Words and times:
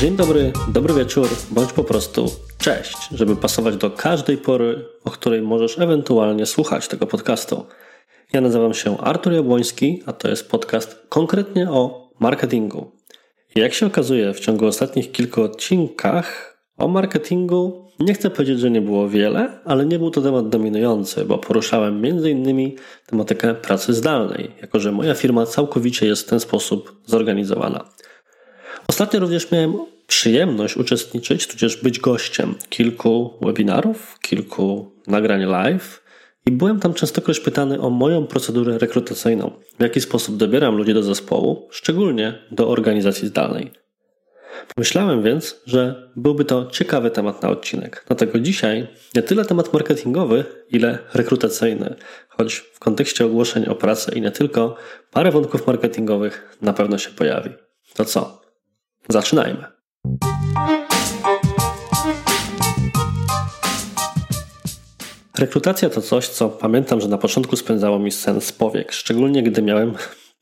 Dzień 0.00 0.16
dobry, 0.16 0.52
dobry 0.68 0.94
wieczór, 0.94 1.28
bądź 1.50 1.72
po 1.72 1.84
prostu 1.84 2.30
cześć, 2.58 2.96
żeby 3.12 3.36
pasować 3.36 3.76
do 3.76 3.90
każdej 3.90 4.38
pory, 4.38 4.84
o 5.04 5.10
której 5.10 5.42
możesz 5.42 5.78
ewentualnie 5.78 6.46
słuchać 6.46 6.88
tego 6.88 7.06
podcastu. 7.06 7.66
Ja 8.32 8.40
nazywam 8.40 8.74
się 8.74 8.98
Artur 8.98 9.32
Jabłoński, 9.32 10.02
a 10.06 10.12
to 10.12 10.28
jest 10.28 10.50
podcast 10.50 10.96
konkretnie 11.08 11.70
o 11.70 12.10
marketingu. 12.18 12.92
Jak 13.54 13.74
się 13.74 13.86
okazuje, 13.86 14.34
w 14.34 14.40
ciągu 14.40 14.66
ostatnich 14.66 15.12
kilku 15.12 15.42
odcinkach 15.42 16.55
o 16.76 16.88
marketingu 16.88 17.86
nie 18.00 18.14
chcę 18.14 18.30
powiedzieć, 18.30 18.60
że 18.60 18.70
nie 18.70 18.80
było 18.80 19.08
wiele, 19.08 19.60
ale 19.64 19.86
nie 19.86 19.98
był 19.98 20.10
to 20.10 20.22
temat 20.22 20.48
dominujący, 20.48 21.24
bo 21.24 21.38
poruszałem 21.38 22.04
m.in. 22.04 22.72
tematykę 23.06 23.54
pracy 23.54 23.94
zdalnej, 23.94 24.50
jako 24.62 24.80
że 24.80 24.92
moja 24.92 25.14
firma 25.14 25.46
całkowicie 25.46 26.06
jest 26.06 26.26
w 26.26 26.30
ten 26.30 26.40
sposób 26.40 27.00
zorganizowana. 27.06 27.84
Ostatnio 28.88 29.20
również 29.20 29.50
miałem 29.50 29.74
przyjemność 30.06 30.76
uczestniczyć, 30.76 31.46
tudzież 31.46 31.76
być 31.76 32.00
gościem 32.00 32.54
kilku 32.68 33.30
webinarów, 33.42 34.18
kilku 34.22 34.92
nagrań 35.06 35.44
live 35.44 36.02
i 36.46 36.50
byłem 36.50 36.80
tam 36.80 36.94
częstokroć 36.94 37.40
pytany 37.40 37.80
o 37.80 37.90
moją 37.90 38.26
procedurę 38.26 38.78
rekrutacyjną, 38.78 39.50
w 39.78 39.82
jaki 39.82 40.00
sposób 40.00 40.36
dobieram 40.36 40.76
ludzi 40.76 40.94
do 40.94 41.02
zespołu, 41.02 41.68
szczególnie 41.70 42.38
do 42.50 42.68
organizacji 42.68 43.28
zdalnej. 43.28 43.85
Pomyślałem 44.74 45.22
więc, 45.22 45.60
że 45.66 46.10
byłby 46.16 46.44
to 46.44 46.66
ciekawy 46.66 47.10
temat 47.10 47.42
na 47.42 47.48
odcinek. 47.48 48.04
Dlatego 48.06 48.38
dzisiaj 48.38 48.88
nie 49.14 49.22
tyle 49.22 49.44
temat 49.44 49.72
marketingowy, 49.72 50.44
ile 50.70 50.98
rekrutacyjny, 51.14 51.94
choć 52.28 52.54
w 52.54 52.78
kontekście 52.78 53.26
ogłoszeń 53.26 53.66
o 53.66 53.74
pracę 53.74 54.12
i 54.14 54.20
nie 54.20 54.30
tylko, 54.30 54.76
parę 55.10 55.30
wątków 55.30 55.66
marketingowych 55.66 56.56
na 56.62 56.72
pewno 56.72 56.98
się 56.98 57.10
pojawi. 57.10 57.50
To 57.94 58.04
co? 58.04 58.40
Zaczynajmy. 59.08 59.64
Rekrutacja 65.38 65.90
to 65.90 66.00
coś, 66.02 66.28
co 66.28 66.48
pamiętam, 66.48 67.00
że 67.00 67.08
na 67.08 67.18
początku 67.18 67.56
spędzało 67.56 67.98
mi 67.98 68.12
sens 68.12 68.52
powiek, 68.52 68.92
szczególnie 68.92 69.42
gdy 69.42 69.62
miałem 69.62 69.94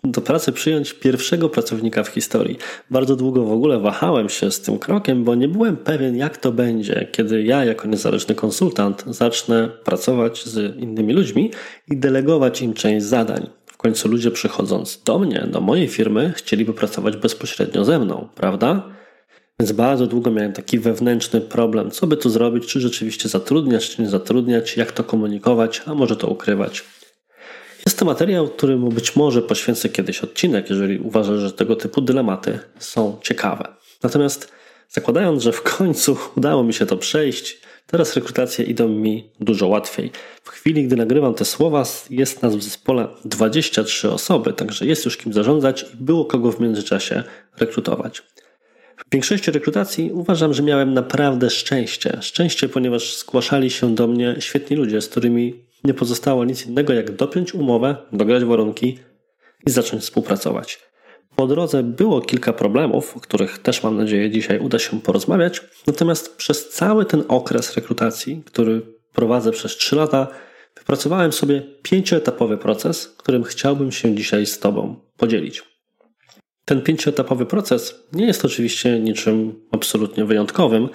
do 0.04 0.20
pracy 0.20 0.52
przyjąć 0.52 0.92
pierwszego 0.92 1.48
pracownika 1.48 2.02
w 2.02 2.08
historii. 2.08 2.58
Bardzo 2.90 3.16
długo 3.16 3.44
w 3.44 3.52
ogóle 3.52 3.80
wahałem 3.80 4.28
się 4.28 4.50
z 4.50 4.60
tym 4.60 4.78
krokiem, 4.78 5.24
bo 5.24 5.34
nie 5.34 5.48
byłem 5.48 5.76
pewien, 5.76 6.16
jak 6.16 6.36
to 6.36 6.52
będzie, 6.52 7.08
kiedy 7.12 7.42
ja, 7.42 7.64
jako 7.64 7.88
niezależny 7.88 8.34
konsultant, 8.34 9.04
zacznę 9.06 9.68
pracować 9.84 10.44
z 10.44 10.76
innymi 10.76 11.12
ludźmi 11.12 11.50
i 11.90 11.96
delegować 11.96 12.62
im 12.62 12.74
część 12.74 13.06
zadań. 13.06 13.50
W 13.66 13.76
końcu 13.76 14.08
ludzie 14.08 14.30
przychodząc 14.30 15.02
do 15.04 15.18
mnie, 15.18 15.46
do 15.50 15.60
mojej 15.60 15.88
firmy, 15.88 16.32
chcieliby 16.36 16.74
pracować 16.74 17.16
bezpośrednio 17.16 17.84
ze 17.84 17.98
mną, 17.98 18.28
prawda? 18.34 18.94
Więc 19.60 19.72
bardzo 19.72 20.06
długo 20.06 20.30
miałem 20.30 20.52
taki 20.52 20.78
wewnętrzny 20.78 21.40
problem, 21.40 21.90
co 21.90 22.06
by 22.06 22.16
tu 22.16 22.30
zrobić, 22.30 22.66
czy 22.66 22.80
rzeczywiście 22.80 23.28
zatrudniać, 23.28 23.90
czy 23.90 24.02
nie 24.02 24.08
zatrudniać, 24.08 24.76
jak 24.76 24.92
to 24.92 25.04
komunikować, 25.04 25.82
a 25.86 25.94
może 25.94 26.16
to 26.16 26.28
ukrywać. 26.28 26.84
Jest 27.86 27.98
to 27.98 28.04
materiał, 28.04 28.48
którym 28.48 28.88
być 28.88 29.16
może 29.16 29.42
poświęcę 29.42 29.88
kiedyś 29.88 30.20
odcinek, 30.20 30.70
jeżeli 30.70 30.98
uważasz, 30.98 31.40
że 31.40 31.52
tego 31.52 31.76
typu 31.76 32.00
dylematy 32.00 32.58
są 32.78 33.18
ciekawe. 33.22 33.68
Natomiast 34.02 34.52
zakładając, 34.88 35.42
że 35.42 35.52
w 35.52 35.62
końcu 35.62 36.16
udało 36.36 36.64
mi 36.64 36.74
się 36.74 36.86
to 36.86 36.96
przejść, 36.96 37.60
teraz 37.86 38.16
rekrutacje 38.16 38.64
idą 38.64 38.88
mi 38.88 39.30
dużo 39.40 39.68
łatwiej. 39.68 40.10
W 40.42 40.50
chwili, 40.50 40.84
gdy 40.84 40.96
nagrywam 40.96 41.34
te 41.34 41.44
słowa, 41.44 41.84
jest 42.10 42.42
nas 42.42 42.56
w 42.56 42.62
zespole 42.62 43.08
23 43.24 44.10
osoby, 44.10 44.52
także 44.52 44.86
jest 44.86 45.04
już 45.04 45.16
kim 45.16 45.32
zarządzać 45.32 45.86
i 45.94 45.96
było 45.96 46.24
kogo 46.24 46.52
w 46.52 46.60
międzyczasie 46.60 47.22
rekrutować. 47.58 48.22
W 48.96 49.12
większości 49.12 49.50
rekrutacji 49.50 50.10
uważam, 50.12 50.54
że 50.54 50.62
miałem 50.62 50.94
naprawdę 50.94 51.50
szczęście. 51.50 52.18
Szczęście, 52.20 52.68
ponieważ 52.68 53.18
zgłaszali 53.18 53.70
się 53.70 53.94
do 53.94 54.06
mnie 54.06 54.36
świetni 54.38 54.76
ludzie, 54.76 55.00
z 55.00 55.08
którymi 55.08 55.63
nie 55.84 55.94
pozostało 55.94 56.44
nic 56.44 56.66
innego 56.66 56.92
jak 56.92 57.16
dopiąć 57.16 57.54
umowę, 57.54 57.96
dograć 58.12 58.44
warunki 58.44 58.98
i 59.66 59.70
zacząć 59.70 60.02
współpracować. 60.02 60.80
Po 61.36 61.46
drodze 61.46 61.82
było 61.82 62.20
kilka 62.20 62.52
problemów, 62.52 63.16
o 63.16 63.20
których 63.20 63.58
też 63.58 63.82
mam 63.82 63.96
nadzieję 63.96 64.30
dzisiaj 64.30 64.58
uda 64.58 64.78
się 64.78 65.00
porozmawiać, 65.00 65.60
natomiast 65.86 66.36
przez 66.36 66.68
cały 66.68 67.04
ten 67.04 67.24
okres 67.28 67.76
rekrutacji, 67.76 68.42
który 68.46 68.82
prowadzę 69.12 69.50
przez 69.50 69.76
3 69.76 69.96
lata, 69.96 70.28
wypracowałem 70.76 71.32
sobie 71.32 71.62
pięcioetapowy 71.82 72.58
proces, 72.58 73.08
którym 73.08 73.44
chciałbym 73.44 73.92
się 73.92 74.14
dzisiaj 74.14 74.46
z 74.46 74.58
Tobą 74.58 74.96
podzielić. 75.16 75.62
Ten 76.64 76.82
pięcioetapowy 76.82 77.46
proces 77.46 77.94
nie 78.12 78.26
jest 78.26 78.44
oczywiście 78.44 79.00
niczym 79.00 79.60
absolutnie 79.72 80.24
wyjątkowym, 80.24 80.88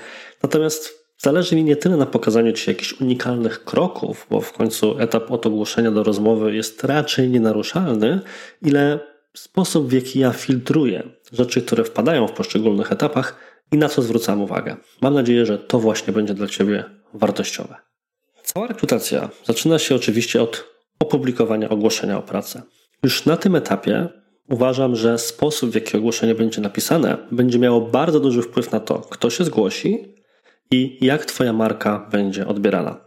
natomiast 0.44 0.98
Zależy 1.22 1.56
mi 1.56 1.63
nie 1.63 1.75
tyle 1.75 1.97
na 1.97 2.06
pokazaniu 2.06 2.53
Ci 2.53 2.69
jakichś 2.69 3.02
unikalnych 3.02 3.63
kroków, 3.63 4.28
bo 4.30 4.41
w 4.41 4.53
końcu 4.53 5.00
etap 5.00 5.31
od 5.31 5.46
ogłoszenia 5.46 5.91
do 5.91 6.03
rozmowy 6.03 6.56
jest 6.56 6.84
raczej 6.84 7.30
nienaruszalny, 7.30 8.19
ile 8.62 9.00
sposób, 9.34 9.88
w 9.88 9.91
jaki 9.91 10.19
ja 10.19 10.31
filtruję 10.31 11.03
rzeczy, 11.34 11.62
które 11.62 11.84
wpadają 11.84 12.28
w 12.28 12.31
poszczególnych 12.31 12.91
etapach 12.91 13.35
i 13.72 13.78
na 13.78 13.90
co 13.90 14.02
zwracam 14.02 14.41
uwagę. 14.41 14.78
Mam 15.02 15.13
nadzieję, 15.13 15.46
że 15.46 15.57
to 15.57 15.80
właśnie 15.80 16.13
będzie 16.13 16.34
dla 16.34 16.47
Ciebie 16.47 16.84
wartościowe. 17.13 17.75
Cała 18.44 18.68
rekrutacja 18.68 19.30
zaczyna 19.44 19.80
się 19.80 19.96
oczywiście 19.96 20.41
od 20.41 20.66
opublikowania 21.00 21.69
ogłoszenia 21.69 22.18
o 22.18 22.22
pracę. 22.22 22.62
Już 23.03 23.25
na 23.25 23.38
tym 23.38 23.56
etapie 23.56 24.07
uważam, 24.50 24.96
że 24.96 25.18
sposób, 25.18 25.72
w 25.72 25.75
jaki 25.75 25.97
ogłoszenie 25.97 26.36
będzie 26.36 26.62
napisane, 26.62 27.18
będzie 27.31 27.59
miało 27.59 27.81
bardzo 27.81 28.19
duży 28.19 28.41
wpływ 28.41 28.72
na 28.72 28.80
to, 28.80 29.00
kto 29.00 29.30
się 29.30 29.44
zgłosi 29.44 30.19
i 30.72 30.97
jak 31.02 31.25
Twoja 31.25 31.53
marka 31.53 32.07
będzie 32.12 32.47
odbierana. 32.47 32.97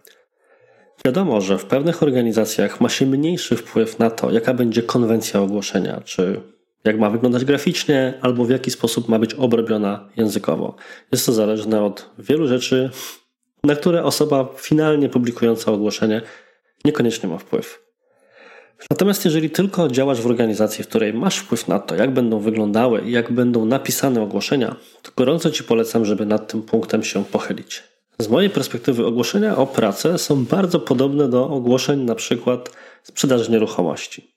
Wiadomo, 1.04 1.40
że 1.40 1.58
w 1.58 1.64
pewnych 1.64 2.02
organizacjach 2.02 2.80
ma 2.80 2.88
się 2.88 3.06
mniejszy 3.06 3.56
wpływ 3.56 3.98
na 3.98 4.10
to, 4.10 4.30
jaka 4.30 4.54
będzie 4.54 4.82
konwencja 4.82 5.40
ogłoszenia, 5.40 6.00
czy 6.04 6.40
jak 6.84 6.98
ma 6.98 7.10
wyglądać 7.10 7.44
graficznie, 7.44 8.14
albo 8.20 8.44
w 8.44 8.50
jaki 8.50 8.70
sposób 8.70 9.08
ma 9.08 9.18
być 9.18 9.34
obrobiona 9.34 10.08
językowo. 10.16 10.76
Jest 11.12 11.26
to 11.26 11.32
zależne 11.32 11.84
od 11.84 12.10
wielu 12.18 12.48
rzeczy, 12.48 12.90
na 13.64 13.76
które 13.76 14.04
osoba 14.04 14.48
finalnie 14.56 15.08
publikująca 15.08 15.72
ogłoszenie 15.72 16.22
niekoniecznie 16.84 17.28
ma 17.28 17.38
wpływ. 17.38 17.81
Natomiast 18.90 19.24
jeżeli 19.24 19.50
tylko 19.50 19.88
działasz 19.88 20.20
w 20.20 20.26
organizacji, 20.26 20.84
w 20.84 20.88
której 20.88 21.14
masz 21.14 21.38
wpływ 21.38 21.68
na 21.68 21.78
to, 21.78 21.94
jak 21.94 22.14
będą 22.14 22.38
wyglądały 22.38 23.00
i 23.00 23.12
jak 23.12 23.32
będą 23.32 23.64
napisane 23.64 24.22
ogłoszenia, 24.22 24.76
to 25.02 25.10
gorąco 25.16 25.50
Ci 25.50 25.64
polecam, 25.64 26.04
żeby 26.04 26.26
nad 26.26 26.48
tym 26.48 26.62
punktem 26.62 27.02
się 27.02 27.24
pochylić. 27.24 27.82
Z 28.18 28.28
mojej 28.28 28.50
perspektywy 28.50 29.06
ogłoszenia 29.06 29.56
o 29.56 29.66
pracę 29.66 30.18
są 30.18 30.44
bardzo 30.44 30.80
podobne 30.80 31.28
do 31.28 31.48
ogłoszeń 31.48 32.00
na 32.00 32.14
przykład 32.14 32.70
sprzedaży 33.02 33.50
nieruchomości. 33.50 34.32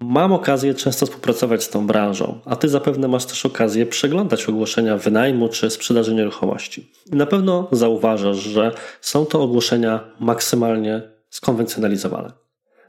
Mam 0.00 0.32
okazję 0.32 0.74
często 0.74 1.06
współpracować 1.06 1.64
z 1.64 1.68
tą 1.68 1.86
branżą, 1.86 2.40
a 2.44 2.56
Ty 2.56 2.68
zapewne 2.68 3.08
masz 3.08 3.24
też 3.24 3.46
okazję 3.46 3.86
przeglądać 3.86 4.48
ogłoszenia 4.48 4.96
wynajmu 4.96 5.48
czy 5.48 5.70
sprzedaży 5.70 6.14
nieruchomości. 6.14 6.92
I 7.12 7.16
na 7.16 7.26
pewno 7.26 7.68
zauważasz, 7.72 8.36
że 8.36 8.72
są 9.00 9.26
to 9.26 9.42
ogłoszenia 9.42 10.00
maksymalnie 10.20 11.02
skonwencjonalizowane. 11.30 12.32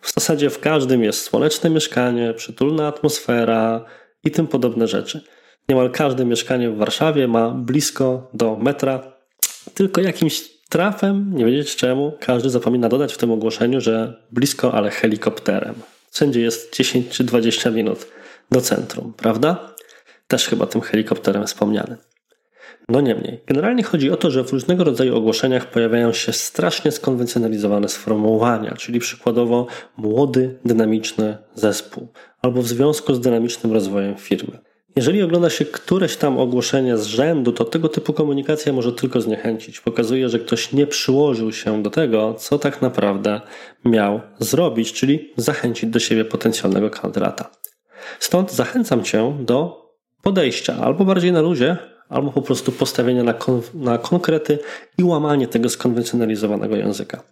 W 0.04 0.14
zasadzie 0.14 0.50
w 0.50 0.60
każdym 0.60 1.04
jest 1.04 1.24
słoneczne 1.24 1.70
mieszkanie, 1.70 2.34
przytulna 2.34 2.88
atmosfera 2.88 3.86
i 4.24 4.32
tym 4.32 4.48
podobne 4.48 4.88
rzeczy. 4.88 5.22
Niemal 5.70 5.92
każde 5.92 6.26
mieszkanie 6.26 6.70
w 6.70 6.78
Warszawie 6.78 7.28
ma 7.28 7.50
blisko 7.50 8.30
do 8.34 8.56
metra, 8.56 9.14
tylko 9.74 10.02
jakimś 10.02 10.50
trafem, 10.70 11.32
nie 11.38 11.46
wiedzieć 11.46 11.76
czemu, 11.76 12.18
każdy 12.20 12.50
zapomina 12.50 12.90
dodać 12.90 13.14
w 13.14 13.18
tym 13.18 13.32
ogłoszeniu, 13.32 13.82
że 13.82 14.22
blisko, 14.32 14.74
ale 14.74 14.90
helikopterem. 14.90 15.76
Wszędzie 16.12 16.42
jest 16.42 16.76
10 16.76 17.10
czy 17.10 17.24
20 17.24 17.70
minut 17.72 18.08
do 18.52 18.62
centrum, 18.62 19.14
prawda? 19.18 19.74
Też 20.28 20.48
chyba 20.48 20.66
tym 20.66 20.82
helikopterem 20.82 21.48
wspomniany. 21.48 21.98
No 22.90 23.02
niemniej, 23.02 23.42
generalnie 23.48 23.84
chodzi 23.84 24.12
o 24.12 24.18
to, 24.18 24.32
że 24.32 24.44
w 24.44 24.52
różnego 24.52 24.84
rodzaju 24.84 25.18
ogłoszeniach 25.18 25.72
pojawiają 25.72 26.14
się 26.14 26.34
strasznie 26.34 26.92
skonwencjonalizowane 26.92 27.90
sformułowania, 27.90 28.72
czyli 28.72 29.00
przykładowo 29.00 29.68
młody, 29.98 30.60
dynamiczny 30.66 31.38
zespół, 31.56 32.08
albo 32.42 32.62
w 32.62 32.68
związku 32.68 33.14
z 33.14 33.20
dynamicznym 33.20 33.74
rozwojem 33.74 34.16
firmy. 34.16 34.60
Jeżeli 34.96 35.24
ogląda 35.24 35.50
się 35.50 35.66
któreś 35.66 36.18
tam 36.18 36.40
ogłoszenie 36.40 36.98
z 36.98 37.06
rzędu, 37.06 37.52
to 37.52 37.66
tego 37.66 37.90
typu 37.90 38.14
komunikacja 38.14 38.74
może 38.74 38.92
tylko 38.92 39.22
zniechęcić. 39.22 39.82
Pokazuje, 39.82 40.30
że 40.30 40.40
ktoś 40.40 40.74
nie 40.74 40.88
przyłożył 40.88 41.52
się 41.52 41.84
do 41.84 41.90
tego, 41.90 42.34
co 42.34 42.60
tak 42.60 42.82
naprawdę 42.82 43.42
miał 43.86 44.22
zrobić, 44.40 44.94
czyli 44.94 45.34
zachęcić 45.38 45.90
do 45.90 46.00
siebie 46.00 46.26
potencjalnego 46.26 46.90
kandydata. 46.90 47.50
Stąd 48.20 48.52
zachęcam 48.52 49.04
Cię 49.04 49.38
do 49.40 49.84
podejścia 50.22 50.78
albo 50.82 51.06
bardziej 51.06 51.32
na 51.32 51.42
luzie, 51.42 51.78
albo 52.14 52.32
po 52.32 52.42
prostu 52.42 52.72
postawienie 52.72 53.24
na, 53.24 53.34
kon 53.34 53.62
na 53.74 53.98
konkrety 53.98 54.60
i 54.98 55.04
łamanie 55.04 55.48
tego 55.48 55.70
skonwencjonalizowanego 55.70 56.76
języka. 56.76 57.24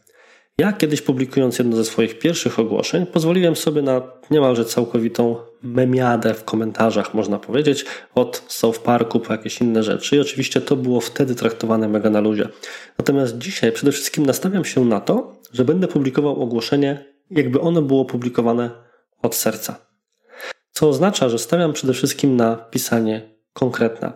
Ja 0.58 0.74
kiedyś 0.74 1.02
publikując 1.02 1.60
jedno 1.60 1.78
ze 1.78 1.86
swoich 1.86 2.20
pierwszych 2.20 2.60
ogłoszeń, 2.60 3.06
pozwoliłem 3.06 3.56
sobie 3.56 3.82
na 3.82 4.02
niemalże 4.32 4.66
całkowitą 4.66 5.36
memiadę 5.64 6.34
w 6.34 6.44
komentarzach, 6.44 7.14
można 7.14 7.40
powiedzieć, 7.40 7.86
od 8.16 8.44
South 8.48 8.80
Parku 8.80 9.20
po 9.20 9.34
jakieś 9.34 9.62
inne 9.62 9.84
rzeczy. 9.84 10.16
I 10.16 10.20
oczywiście 10.20 10.62
to 10.62 10.76
było 10.76 11.02
wtedy 11.02 11.36
traktowane 11.36 11.88
mega 11.88 12.10
na 12.10 12.20
luzie. 12.20 12.50
Natomiast 12.98 13.38
dzisiaj 13.38 13.72
przede 13.72 13.92
wszystkim 13.92 14.26
nastawiam 14.26 14.66
się 14.66 14.86
na 14.86 15.00
to, 15.00 15.42
że 15.54 15.66
będę 15.66 15.88
publikował 15.88 16.42
ogłoszenie, 16.42 17.06
jakby 17.32 17.62
ono 17.62 17.82
było 17.82 18.06
publikowane 18.06 18.70
od 19.22 19.36
serca. 19.36 19.76
Co 20.72 20.90
oznacza, 20.90 21.30
że 21.30 21.40
stawiam 21.40 21.74
przede 21.74 21.94
wszystkim 21.94 22.36
na 22.36 22.56
pisanie 22.56 23.22
konkretne. 23.54 24.12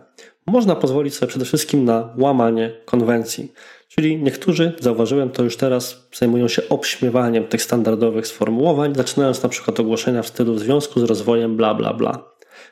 Można 0.46 0.76
pozwolić 0.76 1.14
sobie 1.14 1.30
przede 1.30 1.44
wszystkim 1.44 1.84
na 1.84 2.14
łamanie 2.18 2.72
konwencji. 2.84 3.52
Czyli 3.88 4.22
niektórzy, 4.22 4.72
zauważyłem 4.80 5.30
to 5.30 5.42
już 5.42 5.56
teraz, 5.56 6.08
zajmują 6.12 6.48
się 6.48 6.68
obśmiewaniem 6.68 7.44
tych 7.44 7.62
standardowych 7.62 8.26
sformułowań, 8.26 8.94
zaczynając 8.94 9.42
na 9.42 9.48
przykład 9.48 9.80
ogłoszenia 9.80 10.22
w 10.22 10.26
stylu 10.26 10.54
w 10.54 10.58
związku 10.58 11.00
z 11.00 11.02
rozwojem 11.02 11.56
bla 11.56 11.74
bla 11.74 11.94
bla. 11.94 12.24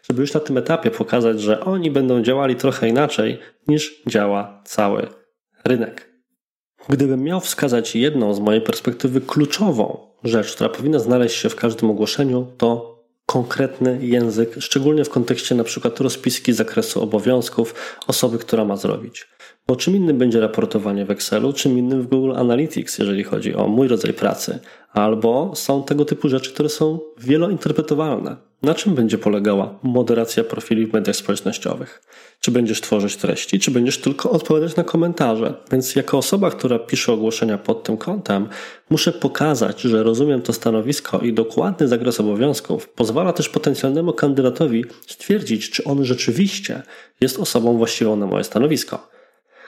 Żeby 0.09 0.21
już 0.21 0.35
na 0.35 0.41
tym 0.41 0.59
etapie 0.59 0.91
pokazać, 0.91 1.41
że 1.41 1.61
oni 1.61 1.91
będą 1.91 2.23
działali 2.23 2.57
trochę 2.57 2.89
inaczej 2.89 3.39
niż 3.69 4.03
działa 4.07 4.63
cały 4.65 5.07
rynek. 5.65 6.15
Gdybym 6.89 7.23
miał 7.23 7.41
wskazać 7.41 7.97
jedną 7.97 8.35
z 8.35 8.41
mojej 8.41 8.61
perspektywy 8.61 9.21
kluczową 9.21 10.07
rzecz, 10.25 10.55
która 10.55 10.69
powinna 10.69 10.99
znaleźć 10.99 11.37
się 11.37 11.49
w 11.49 11.57
każdym 11.57 11.91
ogłoszeniu, 11.91 12.47
to 12.59 12.94
konkretny 13.27 13.99
język, 14.03 14.55
szczególnie 14.59 15.05
w 15.05 15.11
kontekście 15.11 15.55
na 15.55 15.65
przykład 15.65 16.01
rozpiski 16.01 16.53
zakresu 16.53 17.03
obowiązków 17.03 17.75
osoby, 18.07 18.39
która 18.39 18.65
ma 18.65 18.77
zrobić. 18.77 19.29
Bo 19.67 19.77
czym 19.77 19.97
innym 19.97 20.19
będzie 20.19 20.41
raportowanie 20.41 21.05
w 21.05 21.11
Excelu, 21.11 21.53
czym 21.53 21.79
innym 21.79 22.03
w 22.03 22.07
Google 22.07 22.33
Analytics, 22.37 22.99
jeżeli 22.99 23.25
chodzi 23.25 23.55
o 23.55 23.69
mój 23.69 23.89
rodzaj 23.89 24.13
pracy. 24.13 24.59
Albo 24.93 25.53
są 25.55 25.83
tego 25.83 26.05
typu 26.05 26.29
rzeczy, 26.29 26.53
które 26.53 26.69
są 26.69 26.99
wielointerpretowalne. 27.19 28.37
Na 28.65 28.75
czym 28.75 28.95
będzie 28.95 29.19
polegała 29.19 29.79
moderacja 29.83 30.45
profili 30.45 30.87
w 30.87 30.93
mediach 30.93 31.17
społecznościowych? 31.17 32.03
Czy 32.41 32.51
będziesz 32.51 32.81
tworzyć 32.81 33.17
treści, 33.17 33.59
czy 33.59 33.71
będziesz 33.71 33.99
tylko 33.99 34.31
odpowiadać 34.31 34.77
na 34.77 34.85
komentarze? 34.85 35.55
Więc 35.73 35.97
jako 35.97 36.19
osoba, 36.19 36.51
która 36.51 36.79
pisze 36.79 37.13
ogłoszenia 37.13 37.59
pod 37.59 37.83
tym 37.83 37.97
kątem, 37.97 38.49
muszę 38.91 39.13
pokazać, 39.13 39.81
że 39.81 40.03
rozumiem 40.03 40.43
to 40.43 40.53
stanowisko 40.53 41.19
i 41.19 41.33
dokładny 41.33 41.89
zakres 41.89 42.21
obowiązków 42.21 42.89
pozwala 42.89 43.33
też 43.33 43.49
potencjalnemu 43.49 44.13
kandydatowi 44.13 44.85
stwierdzić, 45.07 45.71
czy 45.71 45.85
on 45.85 46.05
rzeczywiście 46.05 46.83
jest 47.21 47.39
osobą 47.39 47.77
właściwą 47.77 48.17
na 48.17 48.27
moje 48.27 48.45
stanowisko. 48.45 49.15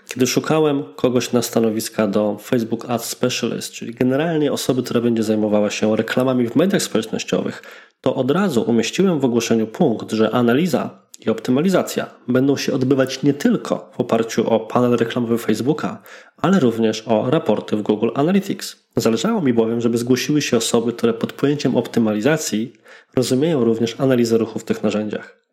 Kiedy 0.08 0.26
szukałem 0.26 0.84
kogoś 0.96 1.32
na 1.32 1.42
stanowiska 1.42 2.06
do 2.06 2.38
Facebook 2.42 2.90
Ads 2.90 3.04
Specialist, 3.04 3.72
czyli 3.72 3.94
generalnie 3.94 4.52
osoby, 4.52 4.82
która 4.82 5.00
będzie 5.00 5.22
zajmowała 5.22 5.70
się 5.70 5.96
reklamami 5.96 6.48
w 6.48 6.56
mediach 6.56 6.82
społecznościowych, 6.82 7.62
to 8.00 8.14
od 8.14 8.30
razu 8.30 8.62
umieściłem 8.62 9.20
w 9.20 9.24
ogłoszeniu 9.24 9.66
punkt, 9.66 10.12
że 10.12 10.30
analiza 10.30 11.06
i 11.26 11.30
optymalizacja 11.30 12.06
będą 12.28 12.56
się 12.56 12.72
odbywać 12.72 13.22
nie 13.22 13.34
tylko 13.34 13.90
w 13.96 14.00
oparciu 14.00 14.50
o 14.50 14.60
panel 14.60 14.96
reklamowy 14.96 15.38
Facebooka, 15.38 16.02
ale 16.36 16.60
również 16.60 17.02
o 17.06 17.30
raporty 17.30 17.76
w 17.76 17.82
Google 17.82 18.08
Analytics. 18.14 18.86
Zależało 18.96 19.42
mi 19.42 19.52
bowiem, 19.52 19.80
żeby 19.80 19.98
zgłosiły 19.98 20.42
się 20.42 20.56
osoby, 20.56 20.92
które 20.92 21.14
pod 21.14 21.32
pojęciem 21.32 21.76
optymalizacji 21.76 22.72
rozumieją 23.16 23.64
również 23.64 24.00
analizę 24.00 24.38
ruchu 24.38 24.58
w 24.58 24.64
tych 24.64 24.82
narzędziach. 24.82 25.46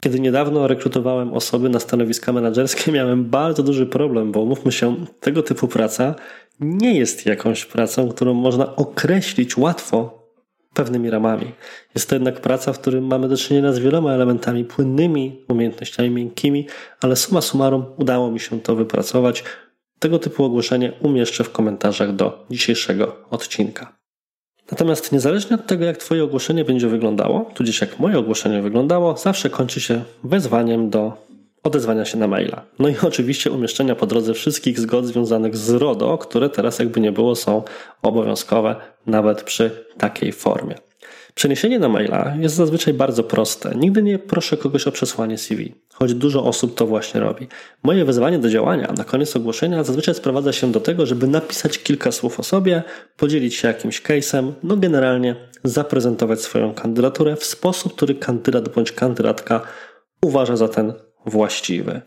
Kiedy 0.00 0.20
niedawno 0.20 0.66
rekrutowałem 0.66 1.34
osoby 1.34 1.68
na 1.68 1.80
stanowiska 1.80 2.32
menedżerskie, 2.32 2.92
miałem 2.92 3.24
bardzo 3.24 3.62
duży 3.62 3.86
problem, 3.86 4.32
bo 4.32 4.44
mówmy 4.44 4.72
się, 4.72 4.96
tego 5.20 5.42
typu 5.42 5.68
praca 5.68 6.14
nie 6.60 6.98
jest 6.98 7.26
jakąś 7.26 7.64
pracą, 7.64 8.08
którą 8.08 8.34
można 8.34 8.76
określić 8.76 9.56
łatwo 9.56 10.25
pewnymi 10.76 11.10
ramami. 11.10 11.52
Jest 11.94 12.08
to 12.08 12.14
jednak 12.14 12.40
praca, 12.40 12.72
w 12.72 12.78
którym 12.78 13.06
mamy 13.06 13.28
do 13.28 13.36
czynienia 13.36 13.72
z 13.72 13.78
wieloma 13.78 14.12
elementami 14.12 14.64
płynnymi, 14.64 15.44
umiejętnościami 15.48 16.10
miękkimi, 16.10 16.66
ale 17.00 17.16
suma 17.16 17.40
summarum 17.40 17.84
udało 17.96 18.30
mi 18.30 18.40
się 18.40 18.60
to 18.60 18.76
wypracować. 18.76 19.44
Tego 19.98 20.18
typu 20.18 20.44
ogłoszenie 20.44 20.92
umieszczę 21.02 21.44
w 21.44 21.52
komentarzach 21.52 22.16
do 22.16 22.46
dzisiejszego 22.50 23.16
odcinka. 23.30 23.96
Natomiast 24.70 25.12
niezależnie 25.12 25.56
od 25.56 25.66
tego, 25.66 25.84
jak 25.84 25.96
Twoje 25.96 26.24
ogłoszenie 26.24 26.64
będzie 26.64 26.88
wyglądało, 26.88 27.50
tudzież 27.54 27.80
jak 27.80 27.98
moje 27.98 28.18
ogłoszenie 28.18 28.62
wyglądało, 28.62 29.16
zawsze 29.16 29.50
kończy 29.50 29.80
się 29.80 30.02
wezwaniem 30.24 30.90
do 30.90 31.25
odezwania 31.66 32.04
się 32.04 32.18
na 32.18 32.28
maila. 32.28 32.64
No 32.78 32.88
i 32.88 32.94
oczywiście 33.08 33.50
umieszczenia 33.50 33.94
po 33.94 34.06
drodze 34.06 34.34
wszystkich 34.34 34.80
zgod 34.80 35.06
związanych 35.06 35.56
z 35.56 35.70
RODO, 35.70 36.18
które 36.18 36.50
teraz 36.50 36.78
jakby 36.78 37.00
nie 37.00 37.12
było 37.12 37.36
są 37.36 37.62
obowiązkowe 38.02 38.76
nawet 39.06 39.42
przy 39.42 39.70
takiej 39.98 40.32
formie. 40.32 40.74
Przeniesienie 41.34 41.78
na 41.78 41.88
maila 41.88 42.34
jest 42.40 42.54
zazwyczaj 42.54 42.94
bardzo 42.94 43.24
proste. 43.24 43.74
Nigdy 43.74 44.02
nie 44.02 44.18
proszę 44.18 44.56
kogoś 44.56 44.86
o 44.86 44.92
przesłanie 44.92 45.38
CV, 45.38 45.74
choć 45.94 46.14
dużo 46.14 46.44
osób 46.44 46.74
to 46.74 46.86
właśnie 46.86 47.20
robi. 47.20 47.46
Moje 47.82 48.04
wezwanie 48.04 48.38
do 48.38 48.48
działania 48.48 48.92
na 48.96 49.04
koniec 49.04 49.36
ogłoszenia 49.36 49.84
zazwyczaj 49.84 50.14
sprowadza 50.14 50.52
się 50.52 50.72
do 50.72 50.80
tego, 50.80 51.06
żeby 51.06 51.26
napisać 51.26 51.78
kilka 51.78 52.12
słów 52.12 52.40
o 52.40 52.42
sobie, 52.42 52.82
podzielić 53.16 53.54
się 53.54 53.68
jakimś 53.68 54.02
case'em, 54.02 54.52
no 54.62 54.76
generalnie 54.76 55.36
zaprezentować 55.64 56.40
swoją 56.40 56.74
kandydaturę 56.74 57.36
w 57.36 57.44
sposób, 57.44 57.94
który 57.94 58.14
kandydat 58.14 58.68
bądź 58.68 58.92
kandydatka 58.92 59.60
uważa 60.22 60.56
za 60.56 60.68
ten 60.68 60.92
właściwy. 61.26 62.02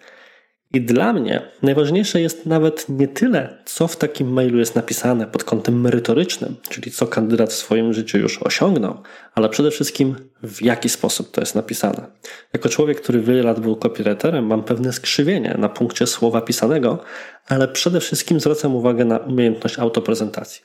I 0.74 0.82
dla 0.82 1.14
mnie 1.14 1.42
najważniejsze 1.62 2.22
jest 2.22 2.46
nawet 2.46 2.90
nie 2.90 3.08
tyle, 3.08 3.64
co 3.66 3.88
w 3.88 3.96
takim 3.96 4.34
mailu 4.34 4.60
jest 4.60 4.76
napisane 4.76 5.28
pod 5.28 5.44
kątem 5.44 5.82
merytorycznym, 5.82 6.56
czyli 6.70 6.92
co 6.92 7.08
kandydat 7.08 7.50
w 7.50 7.56
swoim 7.56 7.94
życiu 7.94 8.18
już 8.18 8.44
osiągnął, 8.44 9.02
ale 9.36 9.50
przede 9.50 9.72
wszystkim 9.72 10.16
w 10.44 10.62
jaki 10.62 10.90
sposób 10.90 11.32
to 11.32 11.42
jest 11.42 11.56
napisane. 11.56 12.12
Jako 12.54 12.70
człowiek, 12.70 13.02
który 13.02 13.22
wiele 13.22 13.44
lat 13.44 13.60
był 13.60 13.76
copywriterem, 13.76 14.46
mam 14.46 14.64
pewne 14.64 14.94
skrzywienie 14.94 15.56
na 15.58 15.70
punkcie 15.70 16.08
słowa 16.08 16.42
pisanego, 16.42 17.00
ale 17.48 17.68
przede 17.68 18.00
wszystkim 18.00 18.40
zwracam 18.40 18.76
uwagę 18.76 19.06
na 19.06 19.18
umiejętność 19.18 19.80
autoprezentacji. 19.80 20.62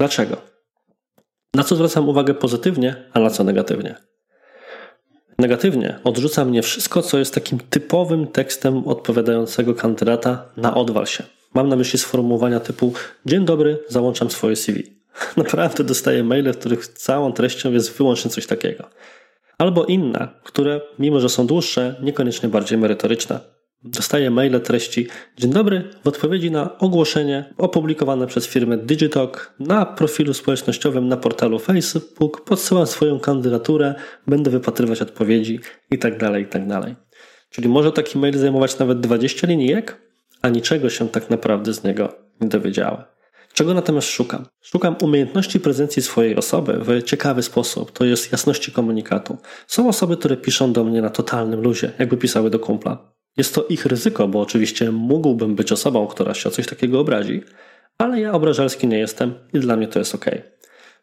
Dlaczego? 0.00 0.36
Na 1.54 1.64
co 1.64 1.76
zwracam 1.76 2.08
uwagę 2.08 2.34
pozytywnie, 2.34 3.10
a 3.12 3.20
na 3.20 3.30
co 3.30 3.44
negatywnie? 3.44 3.94
Negatywnie 5.38 5.98
odrzuca 6.04 6.44
mnie 6.44 6.62
wszystko, 6.62 7.02
co 7.02 7.18
jest 7.18 7.34
takim 7.34 7.58
typowym 7.70 8.26
tekstem 8.26 8.88
odpowiadającego 8.88 9.74
kandydata 9.74 10.44
na 10.56 10.74
odwal 10.74 11.06
się. 11.06 11.24
Mam 11.54 11.68
na 11.68 11.76
myśli 11.76 11.98
sformułowania 11.98 12.60
typu 12.60 12.92
Dzień 13.26 13.44
dobry, 13.44 13.78
załączam 13.88 14.30
swoje 14.30 14.56
CV. 14.56 14.82
Naprawdę 15.36 15.84
dostaję 15.84 16.24
maile, 16.24 16.52
w 16.52 16.58
których 16.58 16.88
całą 16.88 17.32
treścią 17.32 17.72
jest 17.72 17.98
wyłącznie 17.98 18.30
coś 18.30 18.46
takiego. 18.46 18.84
Albo 19.58 19.84
inne, 19.84 20.28
które, 20.42 20.80
mimo 20.98 21.20
że 21.20 21.28
są 21.28 21.46
dłuższe, 21.46 21.94
niekoniecznie 22.02 22.48
bardziej 22.48 22.78
merytoryczne. 22.78 23.40
Dostaję 23.84 24.30
maile 24.30 24.60
treści 24.60 25.06
Dzień 25.36 25.52
dobry, 25.52 25.90
w 26.04 26.08
odpowiedzi 26.08 26.50
na 26.50 26.78
ogłoszenie 26.78 27.54
opublikowane 27.58 28.26
przez 28.26 28.46
firmę 28.46 28.76
Digitalk 28.76 29.54
na 29.60 29.86
profilu 29.86 30.34
społecznościowym 30.34 31.08
na 31.08 31.16
portalu 31.16 31.58
Facebook 31.58 32.44
podsyłam 32.44 32.86
swoją 32.86 33.20
kandydaturę, 33.20 33.94
będę 34.26 34.50
wypatrywać 34.50 35.02
odpowiedzi 35.02 35.60
itd., 35.90 36.18
tak 36.18 36.38
itd. 36.40 36.80
Tak 36.80 36.94
Czyli 37.50 37.68
może 37.68 37.92
taki 37.92 38.18
mail 38.18 38.38
zajmować 38.38 38.78
nawet 38.78 39.00
20 39.00 39.46
linijek, 39.46 40.00
a 40.42 40.48
niczego 40.48 40.90
się 40.90 41.08
tak 41.08 41.30
naprawdę 41.30 41.74
z 41.74 41.84
niego 41.84 42.14
nie 42.40 42.48
dowiedziałem. 42.48 43.02
Czego 43.52 43.74
natomiast 43.74 44.08
szukam? 44.08 44.46
Szukam 44.62 44.96
umiejętności 45.02 45.60
prezencji 45.60 46.02
swojej 46.02 46.36
osoby 46.36 46.78
w 46.80 47.02
ciekawy 47.02 47.42
sposób, 47.42 47.92
to 47.92 48.04
jest 48.04 48.32
jasności 48.32 48.72
komunikatu. 48.72 49.36
Są 49.66 49.88
osoby, 49.88 50.16
które 50.16 50.36
piszą 50.36 50.72
do 50.72 50.84
mnie 50.84 51.02
na 51.02 51.10
totalnym 51.10 51.60
luzie, 51.60 51.92
jakby 51.98 52.16
pisały 52.16 52.50
do 52.50 52.58
kumpla. 52.58 53.15
Jest 53.36 53.54
to 53.54 53.64
ich 53.68 53.86
ryzyko, 53.86 54.28
bo 54.28 54.40
oczywiście 54.40 54.92
mógłbym 54.92 55.54
być 55.54 55.72
osobą, 55.72 56.06
która 56.06 56.34
się 56.34 56.48
o 56.48 56.52
coś 56.52 56.66
takiego 56.66 57.00
obrazi, 57.00 57.42
ale 57.98 58.20
ja 58.20 58.32
obrażalski 58.32 58.86
nie 58.86 58.98
jestem 58.98 59.34
i 59.52 59.60
dla 59.60 59.76
mnie 59.76 59.88
to 59.88 59.98
jest 59.98 60.14
ok. 60.14 60.24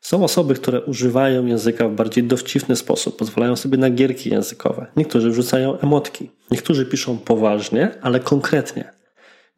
Są 0.02 0.24
osoby, 0.24 0.54
które 0.56 0.82
używają 0.82 1.46
języka 1.46 1.88
w 1.90 1.96
bardziej 1.96 2.24
dowcipny 2.24 2.76
sposób, 2.76 3.18
pozwalają 3.18 3.56
sobie 3.56 3.78
na 3.78 3.90
gierki 3.90 4.30
językowe. 4.30 4.88
Niektórzy 4.98 5.30
wrzucają 5.30 5.80
emotki, 5.80 6.30
niektórzy 6.52 6.86
piszą 6.86 7.18
poważnie, 7.18 7.92
ale 8.02 8.20
konkretnie. 8.20 8.94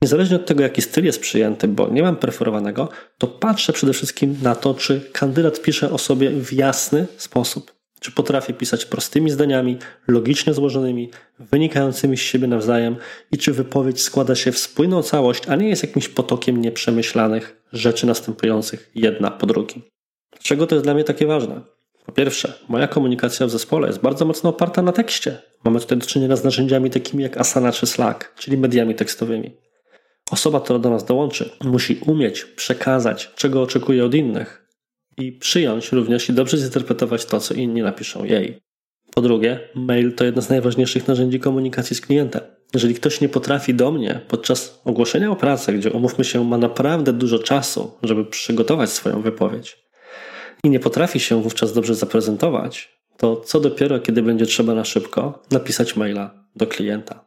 Niezależnie 0.02 0.36
od 0.36 0.46
tego, 0.46 0.64
jaki 0.64 0.82
styl 0.82 1.06
jest 1.06 1.22
przyjęty, 1.22 1.68
bo 1.68 1.90
nie 1.90 2.02
mam 2.04 2.16
preferowanego, 2.16 2.90
to 3.18 3.28
patrzę 3.28 3.74
przede 3.74 3.94
wszystkim 3.94 4.38
na 4.42 4.56
to, 4.56 4.74
czy 4.74 5.02
kandydat 5.12 5.62
pisze 5.62 5.92
o 5.92 5.98
sobie 5.98 6.30
w 6.30 6.54
jasny 6.54 7.08
sposób. 7.18 7.75
Czy 8.06 8.12
potrafię 8.12 8.54
pisać 8.54 8.86
prostymi 8.86 9.32
zdaniami, 9.32 9.78
logicznie 10.08 10.54
złożonymi, 10.54 11.12
wynikającymi 11.40 12.18
z 12.18 12.22
siebie 12.22 12.48
nawzajem 12.48 12.96
i 13.32 13.38
czy 13.38 13.54
wypowiedź 13.54 14.02
składa 14.02 14.36
się 14.36 14.52
w 14.52 14.58
spójną 14.58 15.04
całość, 15.04 15.48
a 15.48 15.56
nie 15.56 15.70
jest 15.70 15.84
jakimś 15.84 16.10
potokiem 16.10 16.62
nieprzemyślanych 16.62 17.62
rzeczy 17.74 18.08
następujących 18.08 18.92
jedna 18.96 19.32
po 19.32 19.46
drugim. 19.46 19.82
Dlaczego 20.32 20.68
to 20.68 20.76
jest 20.76 20.86
dla 20.86 20.94
mnie 20.94 21.04
takie 21.04 21.28
ważne? 21.28 21.62
Po 22.06 22.12
pierwsze, 22.12 22.54
moja 22.70 22.88
komunikacja 22.88 23.48
w 23.48 23.50
zespole 23.50 23.88
jest 23.88 24.00
bardzo 24.00 24.26
mocno 24.26 24.50
oparta 24.50 24.82
na 24.82 24.92
tekście. 24.92 25.42
Mamy 25.64 25.80
tutaj 25.80 25.98
do 25.98 26.06
czynienia 26.06 26.36
z 26.36 26.44
narzędziami 26.44 26.90
takimi 26.90 27.24
jak 27.24 27.38
Asana 27.38 27.72
czy 27.72 27.86
Slack, 27.86 28.36
czyli 28.36 28.58
mediami 28.58 28.96
tekstowymi. 28.96 29.52
Osoba, 30.32 30.62
która 30.62 30.80
do 30.80 30.90
nas 30.90 31.06
dołączy, 31.06 31.50
musi 31.64 32.00
umieć 32.06 32.46
przekazać, 32.46 33.32
czego 33.36 33.62
oczekuje 33.62 34.06
od 34.06 34.16
innych 34.16 34.65
i 35.18 35.32
przyjąć 35.32 35.92
również 35.92 36.30
i 36.30 36.34
dobrze 36.34 36.58
zinterpretować 36.58 37.26
to, 37.26 37.40
co 37.40 37.54
inni 37.54 37.82
napiszą 37.82 38.24
jej. 38.24 38.62
Po 39.14 39.22
drugie, 39.22 39.60
mail 39.76 40.14
to 40.14 40.26
jedno 40.26 40.42
z 40.42 40.50
najważniejszych 40.50 41.08
narzędzi 41.08 41.40
komunikacji 41.40 41.96
z 41.96 42.02
klientem. 42.02 42.42
Jeżeli 42.74 42.96
ktoś 42.96 43.22
nie 43.22 43.30
potrafi 43.30 43.74
do 43.74 43.92
mnie 43.92 44.22
podczas 44.28 44.82
ogłoszenia 44.86 45.32
o 45.32 45.36
pracę, 45.36 45.74
gdzie 45.74 45.92
umówmy 45.92 46.24
się, 46.24 46.44
ma 46.44 46.58
naprawdę 46.58 47.14
dużo 47.14 47.40
czasu, 47.40 47.92
żeby 48.04 48.26
przygotować 48.26 48.90
swoją 48.90 49.22
wypowiedź 49.22 49.86
i 50.64 50.70
nie 50.70 50.80
potrafi 50.80 51.20
się 51.20 51.42
wówczas 51.42 51.74
dobrze 51.74 51.96
zaprezentować, 51.96 53.00
to 53.18 53.36
co 53.36 53.60
dopiero, 53.60 54.00
kiedy 54.00 54.22
będzie 54.22 54.46
trzeba 54.46 54.74
na 54.74 54.86
szybko 54.86 55.44
napisać 55.52 55.96
maila 55.96 56.46
do 56.56 56.68
klienta. 56.68 57.26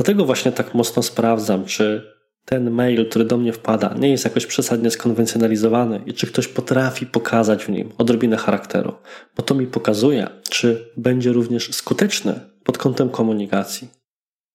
Dlatego 0.00 0.24
właśnie 0.24 0.52
tak 0.52 0.74
mocno 0.74 1.02
sprawdzam, 1.02 1.64
czy 1.64 2.15
ten 2.46 2.70
mail, 2.70 3.08
który 3.08 3.24
do 3.24 3.36
mnie 3.36 3.52
wpada, 3.52 3.94
nie 3.98 4.10
jest 4.10 4.24
jakoś 4.24 4.46
przesadnie 4.46 4.90
skonwencjonalizowany 4.90 6.00
i 6.06 6.14
czy 6.14 6.26
ktoś 6.26 6.48
potrafi 6.48 7.06
pokazać 7.06 7.64
w 7.64 7.68
nim 7.68 7.92
odrobinę 7.98 8.36
charakteru, 8.36 8.92
bo 9.36 9.42
to 9.42 9.54
mi 9.54 9.66
pokazuje, 9.66 10.26
czy 10.50 10.90
będzie 10.96 11.32
również 11.32 11.74
skuteczny 11.74 12.40
pod 12.64 12.78
kątem 12.78 13.08
komunikacji. 13.08 13.88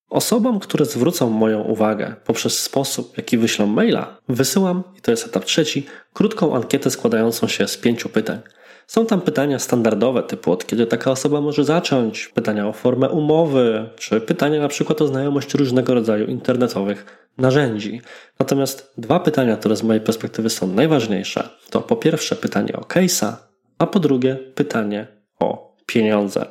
Osobom, 0.09 0.59
które 0.59 0.85
zwrócą 0.85 1.29
moją 1.29 1.61
uwagę 1.61 2.15
poprzez 2.25 2.59
sposób, 2.59 3.17
jaki 3.17 3.37
wyślą 3.37 3.65
maila, 3.67 4.17
wysyłam, 4.29 4.83
i 4.97 5.01
to 5.01 5.11
jest 5.11 5.25
etap 5.25 5.45
trzeci, 5.45 5.85
krótką 6.13 6.55
ankietę 6.55 6.91
składającą 6.91 7.47
się 7.47 7.67
z 7.67 7.77
pięciu 7.77 8.09
pytań. 8.09 8.39
Są 8.87 9.05
tam 9.05 9.21
pytania 9.21 9.59
standardowe, 9.59 10.23
typu 10.23 10.51
od 10.51 10.65
kiedy 10.65 10.87
taka 10.87 11.11
osoba 11.11 11.41
może 11.41 11.63
zacząć, 11.63 12.27
pytania 12.27 12.67
o 12.67 12.73
formę 12.73 13.09
umowy, 13.09 13.89
czy 13.95 14.21
pytania 14.21 14.61
na 14.61 14.67
przykład 14.67 15.01
o 15.01 15.07
znajomość 15.07 15.53
różnego 15.53 15.93
rodzaju 15.93 16.27
internetowych 16.27 17.20
narzędzi. 17.37 18.01
Natomiast 18.39 18.93
dwa 18.97 19.19
pytania, 19.19 19.57
które 19.57 19.75
z 19.75 19.83
mojej 19.83 20.01
perspektywy 20.01 20.49
są 20.49 20.67
najważniejsze, 20.67 21.49
to 21.69 21.81
po 21.81 21.95
pierwsze 21.95 22.35
pytanie 22.35 22.73
o 22.73 22.81
case'a, 22.81 23.33
a 23.77 23.87
po 23.87 23.99
drugie 23.99 24.35
pytanie 24.35 25.07
o 25.39 25.75
pieniądze. 25.85 26.45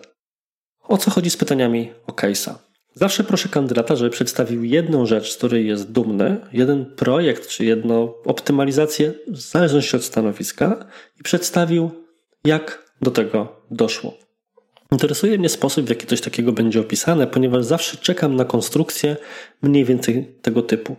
O 0.82 0.98
co 0.98 1.10
chodzi 1.10 1.30
z 1.30 1.36
pytaniami 1.36 1.92
o 2.06 2.12
case'a? 2.12 2.54
Zawsze 2.94 3.24
proszę 3.24 3.48
kandydata, 3.48 3.96
żeby 3.96 4.10
przedstawił 4.10 4.64
jedną 4.64 5.06
rzecz, 5.06 5.32
z 5.32 5.36
której 5.36 5.66
jest 5.66 5.92
dumny, 5.92 6.36
jeden 6.52 6.86
projekt 6.86 7.48
czy 7.48 7.64
jedną 7.64 8.14
optymalizację 8.24 9.12
w 9.28 9.40
zależności 9.40 9.96
od 9.96 10.04
stanowiska 10.04 10.86
i 11.20 11.22
przedstawił, 11.22 11.90
jak 12.44 12.92
do 13.02 13.10
tego 13.10 13.62
doszło. 13.70 14.29
Interesuje 14.92 15.38
mnie 15.38 15.48
sposób, 15.48 15.86
w 15.86 15.88
jaki 15.88 16.06
coś 16.06 16.20
takiego 16.20 16.52
będzie 16.52 16.80
opisane, 16.80 17.26
ponieważ 17.26 17.64
zawsze 17.64 17.96
czekam 17.96 18.36
na 18.36 18.44
konstrukcję 18.44 19.16
mniej 19.62 19.84
więcej 19.84 20.34
tego 20.42 20.62
typu. 20.62 20.96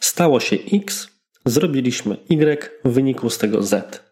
Stało 0.00 0.40
się 0.40 0.56
X, 0.72 1.08
zrobiliśmy 1.44 2.16
Y, 2.30 2.80
w 2.84 2.92
wyniku 2.92 3.30
z 3.30 3.38
tego 3.38 3.62
Z. 3.62 4.02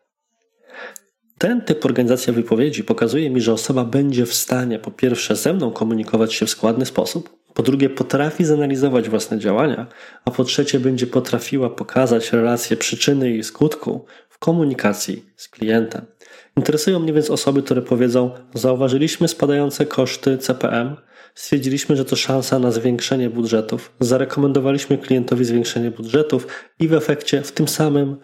Ten 1.39 1.61
typ 1.61 1.85
organizacji 1.85 2.33
wypowiedzi 2.33 2.85
pokazuje 2.85 3.31
mi, 3.31 3.41
że 3.41 3.53
osoba 3.53 3.85
będzie 3.85 4.27
w 4.27 4.35
stanie 4.35 4.79
po 4.79 4.91
pierwsze 4.91 5.37
ze 5.37 5.53
mną 5.53 5.71
komunikować 5.71 6.35
się 6.35 6.47
w 6.47 6.51
składny 6.51 6.87
sposób, 6.87 7.37
po 7.55 7.63
drugie 7.63 7.91
potrafi 7.91 8.45
zanalizować 8.45 9.09
własne 9.09 9.39
działania, 9.39 9.87
a 10.25 10.31
po 10.31 10.45
trzecie 10.45 10.81
będzie 10.81 11.07
potrafiła 11.07 11.71
pokazać 11.71 12.33
relacje 12.33 12.77
przyczyny 12.77 13.31
i 13.31 13.45
skutku 13.45 14.05
w 14.29 14.39
komunikacji 14.39 15.25
z 15.37 15.49
klientem. 15.49 16.16
Interesują 16.57 16.99
mnie 16.99 17.12
więc 17.12 17.31
osoby, 17.31 17.62
które 17.62 17.83
powiedzą: 17.83 18.31
Zauważyliśmy 18.55 19.28
spadające 19.28 19.87
koszty 19.87 20.38
CPM, 20.38 20.97
stwierdziliśmy, 21.35 21.97
że 21.97 22.05
to 22.05 22.16
szansa 22.16 22.59
na 22.59 22.71
zwiększenie 22.71 23.31
budżetów, 23.31 23.93
zarekomendowaliśmy 24.00 24.99
klientowi 24.99 25.45
zwiększenie 25.45 25.90
budżetów 25.90 26.47
i 26.81 26.88
w 26.88 26.95
efekcie 26.95 27.43
w 27.43 27.52
tym 27.52 27.69
samym 27.69 28.16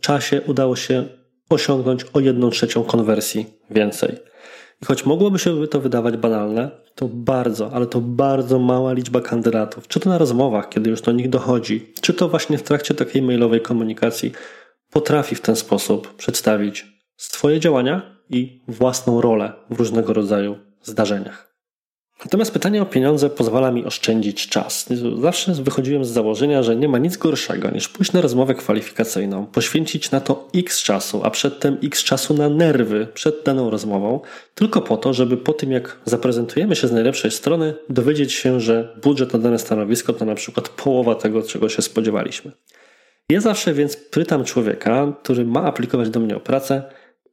czasie 0.00 0.40
udało 0.46 0.76
się 0.76 1.04
osiągnąć 1.50 2.04
o 2.12 2.20
jedną 2.20 2.50
trzecią 2.50 2.84
konwersji 2.84 3.46
więcej. 3.70 4.16
I 4.82 4.86
choć 4.86 5.06
mogłoby 5.06 5.38
się 5.38 5.66
to 5.66 5.80
wydawać 5.80 6.16
banalne, 6.16 6.70
to 6.94 7.08
bardzo, 7.08 7.72
ale 7.72 7.86
to 7.86 8.00
bardzo 8.00 8.58
mała 8.58 8.92
liczba 8.92 9.20
kandydatów, 9.20 9.88
czy 9.88 10.00
to 10.00 10.10
na 10.10 10.18
rozmowach, 10.18 10.68
kiedy 10.68 10.90
już 10.90 11.02
do 11.02 11.12
nich 11.12 11.28
dochodzi, 11.28 11.92
czy 12.00 12.14
to 12.14 12.28
właśnie 12.28 12.58
w 12.58 12.62
trakcie 12.62 12.94
takiej 12.94 13.22
mailowej 13.22 13.60
komunikacji, 13.60 14.32
potrafi 14.90 15.34
w 15.34 15.40
ten 15.40 15.56
sposób 15.56 16.14
przedstawić 16.16 16.86
swoje 17.20 17.60
działania 17.60 18.16
i 18.30 18.60
własną 18.68 19.20
rolę 19.20 19.52
w 19.70 19.78
różnego 19.78 20.12
rodzaju 20.12 20.58
zdarzeniach. 20.82 21.50
Natomiast 22.24 22.52
pytanie 22.52 22.82
o 22.82 22.86
pieniądze 22.86 23.30
pozwala 23.30 23.70
mi 23.70 23.84
oszczędzić 23.84 24.48
czas. 24.48 24.88
Zawsze 25.20 25.52
wychodziłem 25.52 26.04
z 26.04 26.08
założenia, 26.08 26.62
że 26.62 26.76
nie 26.76 26.88
ma 26.88 26.98
nic 26.98 27.16
gorszego 27.16 27.70
niż 27.70 27.88
pójść 27.88 28.12
na 28.12 28.20
rozmowę 28.20 28.54
kwalifikacyjną, 28.54 29.46
poświęcić 29.46 30.10
na 30.10 30.20
to 30.20 30.48
x 30.54 30.82
czasu, 30.82 31.20
a 31.24 31.30
przedtem 31.30 31.78
x 31.82 32.04
czasu 32.04 32.34
na 32.34 32.48
nerwy 32.48 33.06
przed 33.14 33.44
daną 33.44 33.70
rozmową, 33.70 34.20
tylko 34.54 34.80
po 34.80 34.96
to, 34.96 35.14
żeby 35.14 35.36
po 35.36 35.52
tym 35.52 35.72
jak 35.72 36.00
zaprezentujemy 36.04 36.76
się 36.76 36.88
z 36.88 36.92
najlepszej 36.92 37.30
strony, 37.30 37.74
dowiedzieć 37.88 38.32
się, 38.32 38.60
że 38.60 38.96
budżet 39.02 39.32
na 39.32 39.38
dane 39.38 39.58
stanowisko 39.58 40.12
to 40.12 40.24
na 40.24 40.34
przykład 40.34 40.68
połowa 40.68 41.14
tego, 41.14 41.42
czego 41.42 41.68
się 41.68 41.82
spodziewaliśmy. 41.82 42.52
Ja 43.28 43.40
zawsze 43.40 43.74
więc 43.74 43.96
pytam 43.96 44.44
człowieka, 44.44 45.12
który 45.22 45.44
ma 45.44 45.62
aplikować 45.62 46.10
do 46.10 46.20
mnie 46.20 46.36
o 46.36 46.40
pracę, 46.40 46.82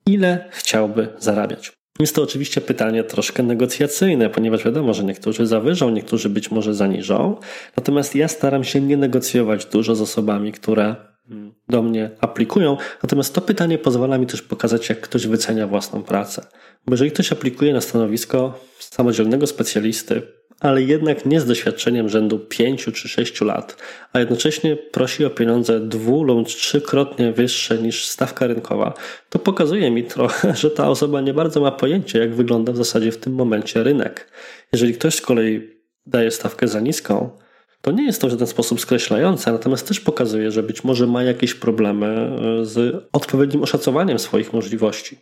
ile 0.07 0.49
chciałby 0.51 1.07
zarabiać. 1.19 1.71
Jest 1.99 2.15
to 2.15 2.23
oczywiście 2.23 2.61
pytanie 2.61 3.03
troszkę 3.03 3.43
negocjacyjne, 3.43 4.29
ponieważ 4.29 4.65
wiadomo, 4.65 4.93
że 4.93 5.03
niektórzy 5.03 5.47
zawyżą, 5.47 5.89
niektórzy 5.89 6.29
być 6.29 6.51
może 6.51 6.73
zaniżą. 6.73 7.35
Natomiast 7.77 8.15
ja 8.15 8.27
staram 8.27 8.63
się 8.63 8.81
nie 8.81 8.97
negocjować 8.97 9.65
dużo 9.65 9.95
z 9.95 10.01
osobami, 10.01 10.51
które 10.51 10.95
mm, 11.29 11.53
do 11.69 11.81
mnie 11.81 12.09
aplikują. 12.19 12.77
Natomiast 13.03 13.35
to 13.35 13.41
pytanie 13.41 13.77
pozwala 13.77 14.17
mi 14.17 14.27
też 14.27 14.41
pokazać, 14.41 14.89
jak 14.89 15.01
ktoś 15.01 15.27
wycenia 15.27 15.67
własną 15.67 16.03
pracę. 16.03 16.45
Bo 16.85 16.93
jeżeli 16.93 17.11
ktoś 17.11 17.31
aplikuje 17.31 17.73
na 17.73 17.81
stanowisko 17.81 18.59
samodzielnego 18.79 19.47
specjalisty, 19.47 20.21
ale 20.59 20.81
jednak 20.81 21.25
nie 21.25 21.41
z 21.41 21.45
doświadczeniem 21.45 22.09
rzędu 22.09 22.39
5 22.39 22.85
czy 22.93 23.09
6 23.09 23.41
lat, 23.41 23.77
a 24.13 24.19
jednocześnie 24.19 24.75
prosi 24.75 25.25
o 25.25 25.29
pieniądze 25.29 25.79
dwu 25.79 26.23
lub 26.23 26.47
trzykrotnie 26.47 27.31
wyższe 27.31 27.77
niż 27.77 28.05
stawka 28.05 28.47
rynkowa, 28.47 28.93
to 29.29 29.39
pokazuje 29.39 29.91
mi 29.91 30.03
trochę, 30.03 30.55
że 30.61 30.71
ta 30.71 30.89
osoba 30.89 31.21
nie 31.21 31.33
bardzo 31.33 31.61
ma 31.61 31.71
pojęcia, 31.71 32.19
jak 32.19 32.35
wygląda 32.35 32.71
w 32.71 32.77
zasadzie 32.77 33.11
w 33.11 33.17
tym 33.17 33.33
momencie 33.33 33.83
rynek. 33.83 34.31
Jeżeli 34.71 34.93
ktoś 34.93 35.15
z 35.15 35.21
kolei 35.21 35.61
daje 36.05 36.31
stawkę 36.31 36.67
za 36.67 36.79
niską, 36.79 37.29
to 37.81 37.91
nie 37.91 38.05
jest 38.05 38.21
to 38.21 38.27
w 38.27 38.31
żaden 38.31 38.47
sposób 38.47 38.81
skreślające, 38.81 39.51
natomiast 39.51 39.87
też 39.87 39.99
pokazuje, 39.99 40.51
że 40.51 40.63
być 40.63 40.83
może 40.83 41.07
ma 41.07 41.23
jakieś 41.23 41.53
problemy 41.53 42.07
e, 42.61 42.65
z 42.65 43.05
odpowiednim 43.13 43.63
oszacowaniem 43.63 44.19
swoich 44.19 44.53
możliwości. 44.53 45.17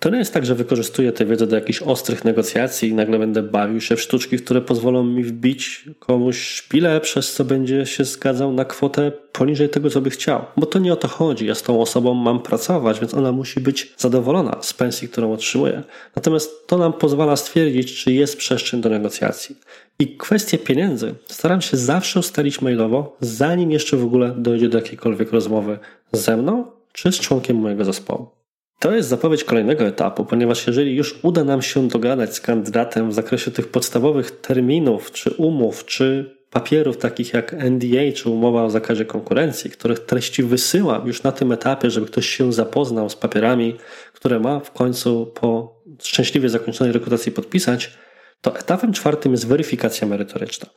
To 0.00 0.10
nie 0.10 0.18
jest 0.18 0.34
tak, 0.34 0.46
że 0.46 0.54
wykorzystuję 0.54 1.12
tę 1.12 1.26
wiedzę 1.26 1.46
do 1.46 1.56
jakichś 1.56 1.82
ostrych 1.82 2.24
negocjacji 2.24 2.88
i 2.88 2.94
nagle 2.94 3.18
będę 3.18 3.42
bawił 3.42 3.80
się 3.80 3.96
w 3.96 4.00
sztuczki, 4.00 4.38
które 4.38 4.60
pozwolą 4.60 5.04
mi 5.04 5.24
wbić 5.24 5.84
komuś 5.98 6.38
szpilę, 6.38 7.00
przez 7.00 7.32
co 7.32 7.44
będzie 7.44 7.86
się 7.86 8.04
zgadzał 8.04 8.52
na 8.52 8.64
kwotę 8.64 9.12
poniżej 9.32 9.68
tego, 9.68 9.90
co 9.90 10.00
by 10.00 10.10
chciał. 10.10 10.44
Bo 10.56 10.66
to 10.66 10.78
nie 10.78 10.92
o 10.92 10.96
to 10.96 11.08
chodzi. 11.08 11.46
Ja 11.46 11.54
z 11.54 11.62
tą 11.62 11.80
osobą 11.80 12.14
mam 12.14 12.42
pracować, 12.42 13.00
więc 13.00 13.14
ona 13.14 13.32
musi 13.32 13.60
być 13.60 13.92
zadowolona 13.96 14.56
z 14.60 14.72
pensji, 14.72 15.08
którą 15.08 15.32
otrzymuje. 15.32 15.82
Natomiast 16.16 16.66
to 16.66 16.78
nam 16.78 16.92
pozwala 16.92 17.36
stwierdzić, 17.36 17.94
czy 17.94 18.12
jest 18.12 18.36
przestrzeń 18.36 18.80
do 18.80 18.88
negocjacji. 18.88 19.56
I 19.98 20.16
kwestie 20.16 20.58
pieniędzy 20.58 21.14
staram 21.26 21.60
się 21.60 21.76
zawsze 21.76 22.20
ustalić 22.20 22.60
mailowo, 22.60 23.16
zanim 23.20 23.70
jeszcze 23.70 23.96
w 23.96 24.04
ogóle 24.04 24.34
dojdzie 24.36 24.68
do 24.68 24.78
jakiejkolwiek 24.78 25.32
rozmowy 25.32 25.78
ze 26.12 26.36
mną 26.36 26.64
czy 26.92 27.12
z 27.12 27.20
członkiem 27.20 27.56
mojego 27.56 27.84
zespołu. 27.84 28.37
To 28.78 28.94
jest 28.94 29.08
zapowiedź 29.08 29.44
kolejnego 29.44 29.84
etapu, 29.84 30.24
ponieważ 30.24 30.66
jeżeli 30.66 30.96
już 30.96 31.18
uda 31.22 31.44
nam 31.44 31.62
się 31.62 31.88
dogadać 31.88 32.34
z 32.34 32.40
kandydatem 32.40 33.10
w 33.10 33.14
zakresie 33.14 33.50
tych 33.50 33.68
podstawowych 33.68 34.30
terminów, 34.30 35.12
czy 35.12 35.30
umów, 35.30 35.84
czy 35.84 36.36
papierów 36.50 36.96
takich 36.96 37.34
jak 37.34 37.52
NDA, 37.52 38.12
czy 38.14 38.30
umowa 38.30 38.64
o 38.64 38.70
zakazie 38.70 39.04
konkurencji, 39.04 39.70
których 39.70 39.98
treści 39.98 40.42
wysyłam 40.42 41.06
już 41.06 41.22
na 41.22 41.32
tym 41.32 41.52
etapie, 41.52 41.90
żeby 41.90 42.06
ktoś 42.06 42.28
się 42.28 42.52
zapoznał 42.52 43.10
z 43.10 43.16
papierami, 43.16 43.76
które 44.12 44.40
ma 44.40 44.60
w 44.60 44.72
końcu 44.72 45.26
po 45.26 45.80
szczęśliwie 46.02 46.48
zakończonej 46.48 46.92
rekrutacji 46.92 47.32
podpisać, 47.32 47.98
to 48.40 48.58
etapem 48.58 48.92
czwartym 48.92 49.32
jest 49.32 49.46
weryfikacja 49.46 50.08
merytoryczna. 50.08 50.68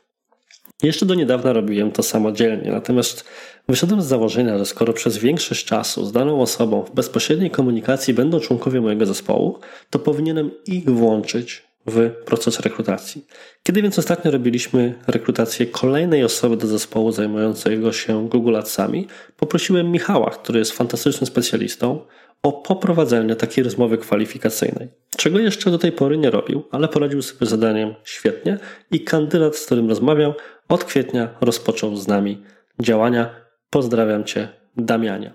Jeszcze 0.83 1.05
do 1.05 1.15
niedawna 1.15 1.53
robiłem 1.53 1.91
to 1.91 2.03
samodzielnie, 2.03 2.71
natomiast 2.71 3.25
wyszedłem 3.69 4.01
z 4.01 4.05
założenia, 4.05 4.57
że 4.57 4.65
skoro 4.65 4.93
przez 4.93 5.17
większość 5.17 5.65
czasu 5.65 6.05
z 6.05 6.11
daną 6.11 6.41
osobą 6.41 6.83
w 6.83 6.95
bezpośredniej 6.95 7.51
komunikacji 7.51 8.13
będą 8.13 8.39
członkowie 8.39 8.81
mojego 8.81 9.05
zespołu, 9.05 9.59
to 9.89 9.99
powinienem 9.99 10.51
ich 10.67 10.89
włączyć 10.89 11.63
w 11.85 12.11
proces 12.25 12.59
rekrutacji. 12.59 13.25
Kiedy 13.63 13.81
więc 13.81 13.99
ostatnio 13.99 14.31
robiliśmy 14.31 14.93
rekrutację 15.07 15.65
kolejnej 15.65 16.23
osoby 16.23 16.57
do 16.57 16.67
zespołu 16.67 17.11
zajmującego 17.11 17.91
się 17.91 18.29
Google 18.29 18.55
Adsami, 18.55 19.07
poprosiłem 19.37 19.91
Michała, 19.91 20.29
który 20.29 20.59
jest 20.59 20.71
fantastycznym 20.71 21.27
specjalistą, 21.27 21.99
o 22.43 22.51
poprowadzeniu 22.51 23.35
takiej 23.35 23.63
rozmowy 23.63 23.97
kwalifikacyjnej. 23.97 24.87
Czego 25.17 25.39
jeszcze 25.39 25.71
do 25.71 25.77
tej 25.77 25.91
pory 25.91 26.17
nie 26.17 26.29
robił, 26.29 26.63
ale 26.71 26.87
poradził 26.87 27.21
sobie 27.21 27.45
zadaniem 27.45 27.95
świetnie 28.03 28.57
i 28.91 29.03
kandydat, 29.03 29.55
z 29.55 29.65
którym 29.65 29.89
rozmawiał, 29.89 30.33
od 30.71 30.83
kwietnia 30.83 31.29
rozpoczął 31.41 31.95
z 31.95 32.07
nami 32.07 32.43
działania. 32.81 33.35
Pozdrawiam 33.69 34.23
Cię, 34.23 34.49
Damianie. 34.77 35.33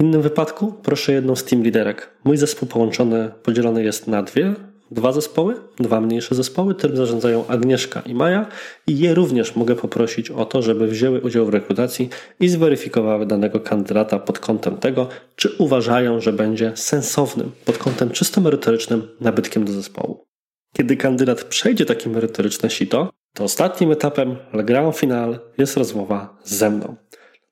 W 0.00 0.04
innym 0.04 0.22
wypadku 0.22 0.74
proszę 0.82 1.12
jedną 1.12 1.36
z 1.36 1.44
team 1.44 1.62
liderek. 1.62 2.10
Mój 2.24 2.36
zespół 2.36 2.68
połączony, 2.68 3.30
podzielony 3.42 3.84
jest 3.84 4.06
na 4.06 4.22
dwie, 4.22 4.54
dwa 4.90 5.12
zespoły, 5.12 5.54
dwa 5.76 6.00
mniejsze 6.00 6.34
zespoły, 6.34 6.74
którym 6.74 6.96
zarządzają 6.96 7.46
Agnieszka 7.46 8.00
i 8.00 8.14
Maja 8.14 8.46
i 8.86 8.98
je 8.98 9.14
również 9.14 9.56
mogę 9.56 9.76
poprosić 9.76 10.30
o 10.30 10.44
to, 10.44 10.62
żeby 10.62 10.86
wzięły 10.86 11.20
udział 11.20 11.46
w 11.46 11.48
rekrutacji 11.48 12.08
i 12.40 12.48
zweryfikowały 12.48 13.26
danego 13.26 13.60
kandydata 13.60 14.18
pod 14.18 14.38
kątem 14.38 14.76
tego, 14.76 15.08
czy 15.36 15.50
uważają, 15.58 16.20
że 16.20 16.32
będzie 16.32 16.72
sensownym 16.74 17.50
pod 17.64 17.78
kątem 17.78 18.10
czysto 18.10 18.40
merytorycznym 18.40 19.08
nabytkiem 19.20 19.64
do 19.64 19.72
zespołu. 19.72 20.24
Kiedy 20.76 20.96
kandydat 20.96 21.44
przejdzie 21.44 21.86
takie 21.86 22.10
merytoryczne 22.10 22.70
sito, 22.70 23.10
to 23.34 23.44
ostatnim 23.44 23.92
etapem 23.92 24.36
Le 24.52 24.64
Grand 24.64 24.96
Final 24.96 25.40
jest 25.58 25.76
rozmowa 25.76 26.38
ze 26.44 26.70
mną. 26.70 26.96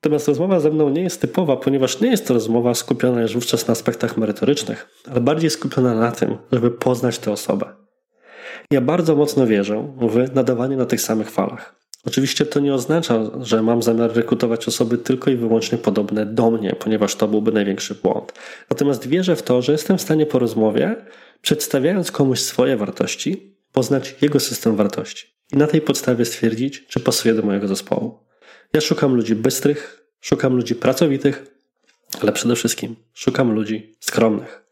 Natomiast 0.03 0.27
rozmowa 0.27 0.59
ze 0.59 0.71
mną 0.71 0.89
nie 0.89 1.01
jest 1.01 1.21
typowa, 1.21 1.57
ponieważ 1.57 2.01
nie 2.01 2.09
jest 2.09 2.27
to 2.27 2.33
rozmowa 2.33 2.73
skupiona 2.73 3.21
już 3.21 3.33
wówczas 3.33 3.67
na 3.67 3.71
aspektach 3.71 4.17
merytorycznych, 4.17 4.87
ale 5.11 5.21
bardziej 5.21 5.49
skupiona 5.49 5.95
na 5.95 6.11
tym, 6.11 6.37
żeby 6.51 6.71
poznać 6.71 7.19
tę 7.19 7.31
osobę. 7.31 7.65
Ja 8.71 8.81
bardzo 8.81 9.15
mocno 9.15 9.47
wierzę 9.47 9.93
w 10.01 10.35
nadawanie 10.35 10.77
na 10.77 10.85
tych 10.85 11.01
samych 11.01 11.31
falach. 11.31 11.75
Oczywiście 12.05 12.45
to 12.45 12.59
nie 12.59 12.73
oznacza, 12.73 13.19
że 13.41 13.61
mam 13.61 13.83
zamiar 13.83 14.15
rekrutować 14.15 14.67
osoby 14.67 14.97
tylko 14.97 15.31
i 15.31 15.35
wyłącznie 15.35 15.77
podobne 15.77 16.25
do 16.25 16.51
mnie, 16.51 16.75
ponieważ 16.79 17.15
to 17.15 17.27
byłby 17.27 17.51
największy 17.51 17.95
błąd. 17.95 18.33
Natomiast 18.69 19.07
wierzę 19.07 19.35
w 19.35 19.43
to, 19.43 19.61
że 19.61 19.71
jestem 19.71 19.97
w 19.97 20.01
stanie 20.01 20.25
po 20.25 20.39
rozmowie, 20.39 20.95
przedstawiając 21.41 22.11
komuś 22.11 22.39
swoje 22.39 22.77
wartości, 22.77 23.57
poznać 23.71 24.15
jego 24.21 24.39
system 24.39 24.75
wartości 24.75 25.38
i 25.53 25.57
na 25.57 25.67
tej 25.67 25.81
podstawie 25.81 26.25
stwierdzić, 26.25 26.87
czy 26.87 26.99
pasuje 26.99 27.33
do 27.33 27.41
mojego 27.41 27.67
zespołu. 27.67 28.19
Ja 28.73 28.81
szukam 28.81 29.15
ludzi 29.15 29.35
bystrych, 29.35 30.05
szukam 30.21 30.55
ludzi 30.55 30.75
pracowitych, 30.75 31.45
ale 32.21 32.31
przede 32.31 32.55
wszystkim 32.55 32.95
szukam 33.13 33.51
ludzi 33.51 33.95
skromnych. 33.99 34.65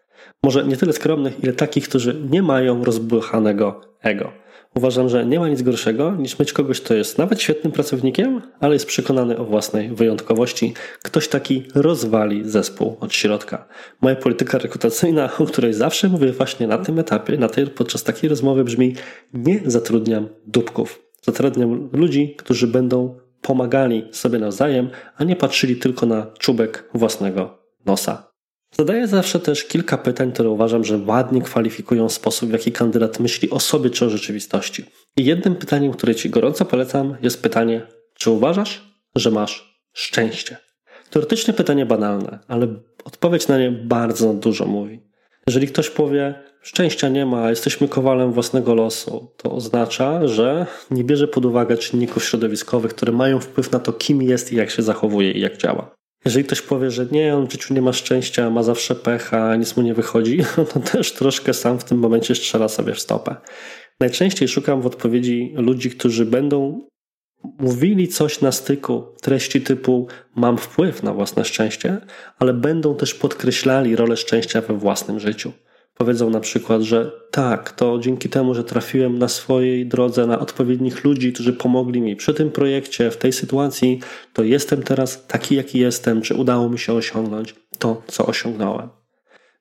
Może 0.43 0.65
nie 0.65 0.77
tyle 0.77 0.93
skromnych, 0.93 1.43
ile 1.43 1.53
takich, 1.53 1.89
którzy 1.89 2.21
nie 2.29 2.41
mają 2.41 2.83
rozbuchanego 2.83 3.81
ego. 4.01 4.31
Uważam, 4.77 5.09
że 5.09 5.25
nie 5.25 5.39
ma 5.39 5.49
nic 5.49 5.61
gorszego 5.61 6.15
niż 6.15 6.39
mieć 6.39 6.53
kogoś, 6.53 6.81
kto 6.81 6.93
jest 6.93 7.17
nawet 7.17 7.41
świetnym 7.41 7.73
pracownikiem, 7.73 8.41
ale 8.59 8.73
jest 8.73 8.85
przekonany 8.85 9.37
o 9.37 9.45
własnej 9.45 9.89
wyjątkowości. 9.89 10.73
Ktoś 11.03 11.27
taki 11.27 11.63
rozwali 11.75 12.49
zespół 12.49 12.97
od 12.99 13.13
środka. 13.13 13.67
Moja 14.01 14.15
polityka 14.15 14.57
rekrutacyjna, 14.57 15.29
o 15.39 15.45
której 15.45 15.73
zawsze 15.73 16.09
mówię 16.09 16.31
właśnie 16.31 16.67
na 16.67 16.77
tym 16.77 16.99
etapie, 16.99 17.37
na 17.37 17.49
tej, 17.49 17.67
podczas 17.67 18.03
takiej 18.03 18.29
rozmowy 18.29 18.63
brzmi: 18.63 18.95
nie 19.33 19.61
zatrudniam 19.65 20.27
dupków. 20.47 21.01
Zatrudniam 21.21 21.89
ludzi, 21.93 22.35
którzy 22.37 22.67
będą 22.67 23.17
pomagali 23.41 24.07
sobie 24.11 24.39
nawzajem, 24.39 24.89
a 25.17 25.23
nie 25.23 25.35
patrzyli 25.35 25.75
tylko 25.75 26.05
na 26.05 26.25
czubek 26.39 26.89
własnego 26.93 27.57
nosa. 27.85 28.26
Zadaję 28.71 29.07
zawsze 29.07 29.39
też 29.39 29.63
kilka 29.65 29.97
pytań, 29.97 30.31
które 30.31 30.49
uważam, 30.49 30.83
że 30.83 30.99
ładnie 31.05 31.41
kwalifikują 31.41 32.09
sposób, 32.09 32.49
w 32.49 32.53
jaki 32.53 32.71
kandydat 32.71 33.19
myśli 33.19 33.49
o 33.49 33.59
sobie 33.59 33.89
czy 33.89 34.05
o 34.05 34.09
rzeczywistości. 34.09 34.85
I 35.17 35.25
jednym 35.25 35.55
pytaniem, 35.55 35.91
które 35.91 36.15
Ci 36.15 36.29
gorąco 36.29 36.65
polecam, 36.65 37.17
jest 37.21 37.41
pytanie: 37.43 37.81
czy 38.13 38.31
uważasz, 38.31 38.83
że 39.15 39.31
masz 39.31 39.81
szczęście? 39.93 40.57
Teoretycznie 41.09 41.53
pytanie 41.53 41.85
banalne, 41.85 42.39
ale 42.47 42.67
odpowiedź 43.05 43.47
na 43.47 43.59
nie 43.59 43.71
bardzo 43.71 44.33
dużo 44.33 44.65
mówi. 44.65 45.07
Jeżeli 45.47 45.67
ktoś 45.67 45.89
powie, 45.89 46.35
szczęścia 46.61 47.09
nie 47.09 47.25
ma, 47.25 47.49
jesteśmy 47.49 47.87
kowalem 47.87 48.33
własnego 48.33 48.75
losu, 48.75 49.33
to 49.37 49.51
oznacza, 49.51 50.27
że 50.27 50.65
nie 50.91 51.03
bierze 51.03 51.27
pod 51.27 51.45
uwagę 51.45 51.77
czynników 51.77 52.23
środowiskowych, 52.25 52.93
które 52.93 53.11
mają 53.11 53.39
wpływ 53.39 53.71
na 53.71 53.79
to, 53.79 53.93
kim 53.93 54.21
jest 54.21 54.53
i 54.53 54.55
jak 54.55 54.69
się 54.69 54.81
zachowuje 54.81 55.31
i 55.31 55.39
jak 55.39 55.57
działa. 55.57 55.96
Jeżeli 56.25 56.45
ktoś 56.45 56.61
powie, 56.61 56.91
że 56.91 57.05
nie, 57.11 57.35
on 57.35 57.47
w 57.47 57.51
życiu 57.51 57.73
nie 57.73 57.81
ma 57.81 57.93
szczęścia, 57.93 58.49
ma 58.49 58.63
zawsze 58.63 58.95
pecha, 58.95 59.55
nic 59.55 59.77
mu 59.77 59.83
nie 59.83 59.93
wychodzi, 59.93 60.39
to 60.73 60.79
też 60.79 61.11
troszkę 61.11 61.53
sam 61.53 61.79
w 61.79 61.83
tym 61.83 61.97
momencie 61.97 62.35
strzela 62.35 62.67
sobie 62.67 62.93
w 62.93 62.99
stopę. 62.99 63.35
Najczęściej 63.99 64.47
szukam 64.47 64.81
w 64.81 64.85
odpowiedzi 64.85 65.53
ludzi, 65.55 65.89
którzy 65.89 66.25
będą 66.25 66.87
mówili 67.59 68.07
coś 68.07 68.41
na 68.41 68.51
styku, 68.51 69.03
treści 69.21 69.61
typu 69.61 70.07
mam 70.35 70.57
wpływ 70.57 71.03
na 71.03 71.13
własne 71.13 71.45
szczęście, 71.45 71.97
ale 72.39 72.53
będą 72.53 72.95
też 72.95 73.13
podkreślali 73.13 73.95
rolę 73.95 74.17
szczęścia 74.17 74.61
we 74.61 74.77
własnym 74.77 75.19
życiu. 75.19 75.51
Powiedzą 75.97 76.29
na 76.29 76.39
przykład, 76.39 76.81
że 76.81 77.11
tak, 77.31 77.71
to 77.71 77.99
dzięki 77.99 78.29
temu, 78.29 78.53
że 78.53 78.63
trafiłem 78.63 79.19
na 79.19 79.27
swojej 79.27 79.85
drodze 79.85 80.27
na 80.27 80.39
odpowiednich 80.39 81.03
ludzi, 81.03 81.33
którzy 81.33 81.53
pomogli 81.53 82.01
mi 82.01 82.15
przy 82.15 82.33
tym 82.33 82.51
projekcie, 82.51 83.11
w 83.11 83.17
tej 83.17 83.33
sytuacji, 83.33 83.99
to 84.33 84.43
jestem 84.43 84.83
teraz 84.83 85.27
taki, 85.27 85.55
jaki 85.55 85.79
jestem, 85.79 86.21
czy 86.21 86.35
udało 86.35 86.69
mi 86.69 86.79
się 86.79 86.93
osiągnąć 86.93 87.55
to, 87.79 88.01
co 88.07 88.25
osiągnąłem. 88.25 88.89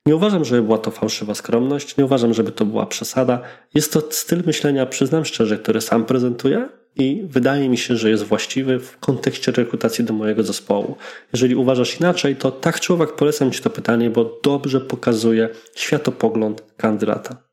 Nie 0.05 0.15
uważam, 0.15 0.45
żeby 0.45 0.61
była 0.61 0.77
to 0.77 0.91
fałszywa 0.91 1.35
skromność, 1.35 1.97
nie 1.97 2.05
uważam, 2.05 2.33
żeby 2.33 2.51
to 2.51 2.65
była 2.65 2.85
przesada. 2.85 3.41
Jest 3.73 3.93
to 3.93 4.01
styl 4.09 4.43
myślenia, 4.45 4.85
przyznam 4.85 5.25
szczerze, 5.25 5.57
który 5.57 5.81
sam 5.81 6.05
prezentuję 6.05 6.69
i 6.97 7.23
wydaje 7.29 7.69
mi 7.69 7.77
się, 7.77 7.95
że 7.95 8.09
jest 8.09 8.23
właściwy 8.23 8.79
w 8.79 8.97
kontekście 8.97 9.51
rekrutacji 9.51 10.03
do 10.03 10.13
mojego 10.13 10.43
zespołu. 10.43 10.95
Jeżeli 11.33 11.55
uważasz 11.55 11.99
inaczej, 11.99 12.35
to 12.35 12.51
tak 12.51 12.79
czy 12.79 12.93
owak 12.93 13.15
polecam 13.15 13.51
Ci 13.51 13.61
to 13.61 13.69
pytanie, 13.69 14.09
bo 14.09 14.39
dobrze 14.43 14.81
pokazuje 14.81 15.49
światopogląd 15.75 16.63
kandydata. 16.77 17.47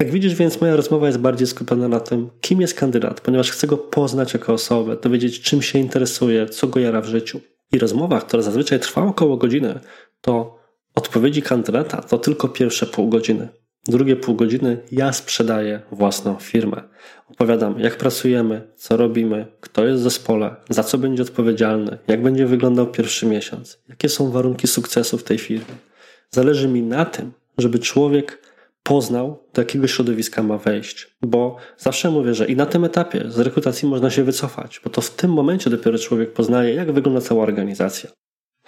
Jak 0.00 0.10
widzisz, 0.10 0.34
więc 0.34 0.60
moja 0.60 0.76
rozmowa 0.76 1.06
jest 1.06 1.18
bardziej 1.18 1.46
skupiona 1.46 1.88
na 1.88 2.00
tym, 2.00 2.30
kim 2.40 2.60
jest 2.60 2.74
kandydat, 2.74 3.20
ponieważ 3.20 3.50
chcę 3.50 3.66
go 3.66 3.78
poznać 3.78 4.32
jako 4.34 4.52
osobę, 4.52 4.96
dowiedzieć, 4.96 5.40
czym 5.40 5.62
się 5.62 5.78
interesuje, 5.78 6.48
co 6.48 6.66
go 6.66 6.80
jara 6.80 7.00
w 7.00 7.06
życiu. 7.06 7.40
I 7.72 7.78
rozmowa, 7.78 8.20
która 8.20 8.42
zazwyczaj 8.42 8.80
trwa 8.80 9.02
około 9.02 9.36
godziny, 9.36 9.80
to 10.20 10.58
odpowiedzi 10.94 11.42
kandydata 11.42 12.02
to 12.02 12.18
tylko 12.18 12.48
pierwsze 12.48 12.86
pół 12.86 13.08
godziny. 13.08 13.48
Drugie 13.88 14.16
pół 14.16 14.34
godziny 14.34 14.78
ja 14.92 15.12
sprzedaję 15.12 15.80
własną 15.92 16.36
firmę. 16.36 16.82
Opowiadam, 17.30 17.80
jak 17.80 17.96
pracujemy, 17.96 18.68
co 18.76 18.96
robimy, 18.96 19.46
kto 19.60 19.84
jest 19.84 20.00
w 20.00 20.02
zespole, 20.04 20.56
za 20.68 20.82
co 20.82 20.98
będzie 20.98 21.22
odpowiedzialny, 21.22 21.98
jak 22.08 22.22
będzie 22.22 22.46
wyglądał 22.46 22.86
pierwszy 22.86 23.26
miesiąc, 23.26 23.78
jakie 23.88 24.08
są 24.08 24.30
warunki 24.30 24.66
sukcesu 24.66 25.18
w 25.18 25.24
tej 25.24 25.38
firmie. 25.38 25.74
Zależy 26.30 26.68
mi 26.68 26.82
na 26.82 27.04
tym, 27.04 27.32
żeby 27.58 27.78
człowiek 27.78 28.42
poznał, 28.82 29.42
do 29.54 29.62
jakiego 29.62 29.86
środowiska 29.86 30.42
ma 30.42 30.58
wejść. 30.58 31.16
Bo 31.22 31.56
zawsze 31.78 32.10
mówię, 32.10 32.34
że 32.34 32.46
i 32.46 32.56
na 32.56 32.66
tym 32.66 32.84
etapie 32.84 33.24
z 33.28 33.38
rekrutacji 33.38 33.88
można 33.88 34.10
się 34.10 34.24
wycofać, 34.24 34.80
bo 34.84 34.90
to 34.90 35.00
w 35.00 35.10
tym 35.10 35.32
momencie 35.32 35.70
dopiero 35.70 35.98
człowiek 35.98 36.32
poznaje, 36.32 36.74
jak 36.74 36.92
wygląda 36.92 37.20
cała 37.20 37.42
organizacja. 37.42 38.10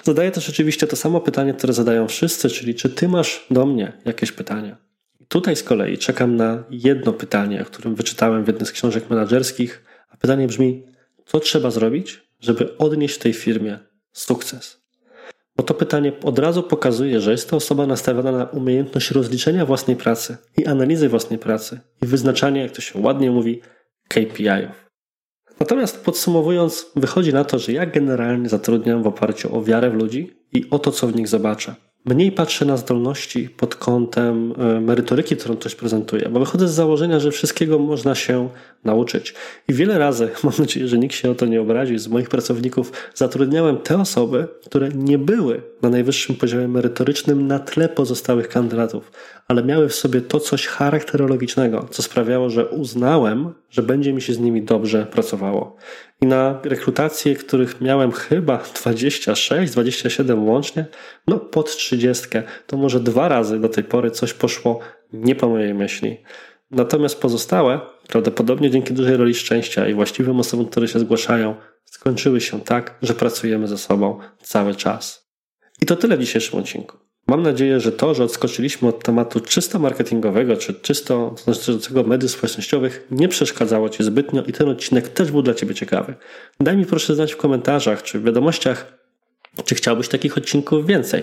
Zadaję 0.02 0.30
też 0.30 0.48
oczywiście 0.48 0.86
to 0.86 0.96
samo 0.96 1.20
pytanie, 1.20 1.54
które 1.54 1.72
zadają 1.72 2.08
wszyscy, 2.08 2.50
czyli 2.50 2.74
czy 2.74 2.90
ty 2.90 3.08
masz 3.08 3.46
do 3.50 3.66
mnie 3.66 3.92
jakieś 4.04 4.32
pytania? 4.32 4.93
Tutaj 5.34 5.56
z 5.56 5.62
kolei 5.62 5.98
czekam 5.98 6.36
na 6.36 6.64
jedno 6.70 7.12
pytanie, 7.12 7.62
o 7.62 7.64
którym 7.64 7.94
wyczytałem 7.94 8.44
w 8.44 8.46
jednej 8.46 8.66
z 8.66 8.72
książek 8.72 9.10
menedżerskich, 9.10 9.84
a 10.10 10.16
pytanie 10.16 10.46
brzmi: 10.46 10.86
co 11.26 11.40
trzeba 11.40 11.70
zrobić, 11.70 12.22
żeby 12.40 12.78
odnieść 12.78 13.14
w 13.14 13.18
tej 13.18 13.32
firmie 13.32 13.78
sukces? 14.12 14.82
Bo 15.56 15.62
to 15.62 15.74
pytanie 15.74 16.12
od 16.22 16.38
razu 16.38 16.62
pokazuje, 16.62 17.20
że 17.20 17.30
jest 17.30 17.50
to 17.50 17.56
osoba 17.56 17.86
nastawiona 17.86 18.32
na 18.32 18.44
umiejętność 18.44 19.10
rozliczenia 19.10 19.66
własnej 19.66 19.96
pracy 19.96 20.36
i 20.56 20.66
analizy 20.66 21.08
własnej 21.08 21.38
pracy 21.38 21.80
i 22.02 22.06
wyznaczania, 22.06 22.62
jak 22.62 22.72
to 22.72 22.80
się 22.80 23.00
ładnie 23.00 23.30
mówi, 23.30 23.60
KPI-ów. 24.08 24.90
Natomiast 25.60 26.04
podsumowując, 26.04 26.86
wychodzi 26.96 27.32
na 27.32 27.44
to, 27.44 27.58
że 27.58 27.72
ja 27.72 27.86
generalnie 27.86 28.48
zatrudniam 28.48 29.02
w 29.02 29.06
oparciu 29.06 29.56
o 29.56 29.62
wiarę 29.62 29.90
w 29.90 29.94
ludzi 29.94 30.36
i 30.52 30.70
o 30.70 30.78
to, 30.78 30.90
co 30.90 31.06
w 31.06 31.16
nich 31.16 31.28
zobaczę. 31.28 31.74
Mniej 32.04 32.32
patrzę 32.32 32.64
na 32.64 32.76
zdolności 32.76 33.48
pod 33.48 33.74
kątem 33.74 34.54
e, 34.58 34.80
merytoryki, 34.80 35.36
którą 35.36 35.56
ktoś 35.56 35.74
prezentuje, 35.74 36.28
bo 36.28 36.40
wychodzę 36.40 36.68
z 36.68 36.72
założenia, 36.72 37.20
że 37.20 37.30
wszystkiego 37.30 37.78
można 37.78 38.14
się 38.14 38.48
nauczyć. 38.84 39.34
I 39.68 39.74
wiele 39.74 39.98
razy, 39.98 40.30
mam 40.44 40.52
nadzieję, 40.58 40.88
że 40.88 40.98
nikt 40.98 41.14
się 41.14 41.30
o 41.30 41.34
to 41.34 41.46
nie 41.46 41.60
obrazi, 41.60 41.98
z 41.98 42.08
moich 42.08 42.28
pracowników 42.28 42.92
zatrudniałem 43.14 43.76
te 43.76 44.00
osoby, 44.00 44.48
które 44.66 44.88
nie 44.88 45.18
były 45.18 45.62
na 45.84 45.90
najwyższym 45.90 46.36
poziomie 46.36 46.68
merytorycznym 46.68 47.46
na 47.46 47.58
tle 47.58 47.88
pozostałych 47.88 48.48
kandydatów, 48.48 49.12
ale 49.48 49.64
miały 49.64 49.88
w 49.88 49.94
sobie 49.94 50.20
to 50.20 50.40
coś 50.40 50.66
charakterologicznego, 50.66 51.88
co 51.90 52.02
sprawiało, 52.02 52.50
że 52.50 52.66
uznałem, 52.66 53.54
że 53.70 53.82
będzie 53.82 54.12
mi 54.12 54.22
się 54.22 54.34
z 54.34 54.38
nimi 54.38 54.62
dobrze 54.62 55.06
pracowało. 55.06 55.76
I 56.22 56.26
na 56.26 56.60
rekrutacje, 56.64 57.34
których 57.34 57.80
miałem 57.80 58.12
chyba 58.12 58.62
26, 58.74 59.50
27 59.72 60.48
łącznie, 60.48 60.86
no 61.26 61.38
pod 61.38 61.76
30, 61.76 62.26
to 62.66 62.76
może 62.76 63.00
dwa 63.00 63.28
razy 63.28 63.60
do 63.60 63.68
tej 63.68 63.84
pory 63.84 64.10
coś 64.10 64.32
poszło 64.32 64.78
nie 65.12 65.34
po 65.34 65.48
mojej 65.48 65.74
myśli. 65.74 66.18
Natomiast 66.70 67.20
pozostałe, 67.20 67.80
prawdopodobnie 68.08 68.70
dzięki 68.70 68.94
dużej 68.94 69.16
roli 69.16 69.34
szczęścia 69.34 69.88
i 69.88 69.94
właściwym 69.94 70.40
osobom, 70.40 70.66
które 70.66 70.88
się 70.88 70.98
zgłaszają, 70.98 71.54
skończyły 71.84 72.40
się 72.40 72.60
tak, 72.60 72.98
że 73.02 73.14
pracujemy 73.14 73.68
ze 73.68 73.78
sobą 73.78 74.18
cały 74.42 74.74
czas. 74.74 75.23
I 75.84 75.86
to 75.86 75.96
tyle 75.96 76.16
w 76.16 76.20
dzisiejszym 76.20 76.58
odcinku. 76.58 76.96
Mam 77.26 77.42
nadzieję, 77.42 77.80
że 77.80 77.92
to, 77.92 78.14
że 78.14 78.24
odskoczyliśmy 78.24 78.88
od 78.88 79.04
tematu 79.04 79.40
czysto 79.40 79.78
marketingowego 79.78 80.56
czy 80.56 80.74
czysto 80.74 81.34
dotyczącego 81.46 82.02
mediów 82.02 82.30
społecznościowych 82.30 83.06
nie 83.10 83.28
przeszkadzało 83.28 83.88
Ci 83.88 84.04
zbytnio 84.04 84.42
i 84.42 84.52
ten 84.52 84.68
odcinek 84.68 85.08
też 85.08 85.30
był 85.30 85.42
dla 85.42 85.54
Ciebie 85.54 85.74
ciekawy. 85.74 86.14
Daj 86.60 86.76
mi 86.76 86.86
proszę 86.86 87.14
znać 87.14 87.32
w 87.32 87.36
komentarzach 87.36 88.02
czy 88.02 88.18
w 88.18 88.24
wiadomościach, 88.24 88.98
czy 89.64 89.74
chciałbyś 89.74 90.08
takich 90.08 90.38
odcinków 90.38 90.86
więcej. 90.86 91.22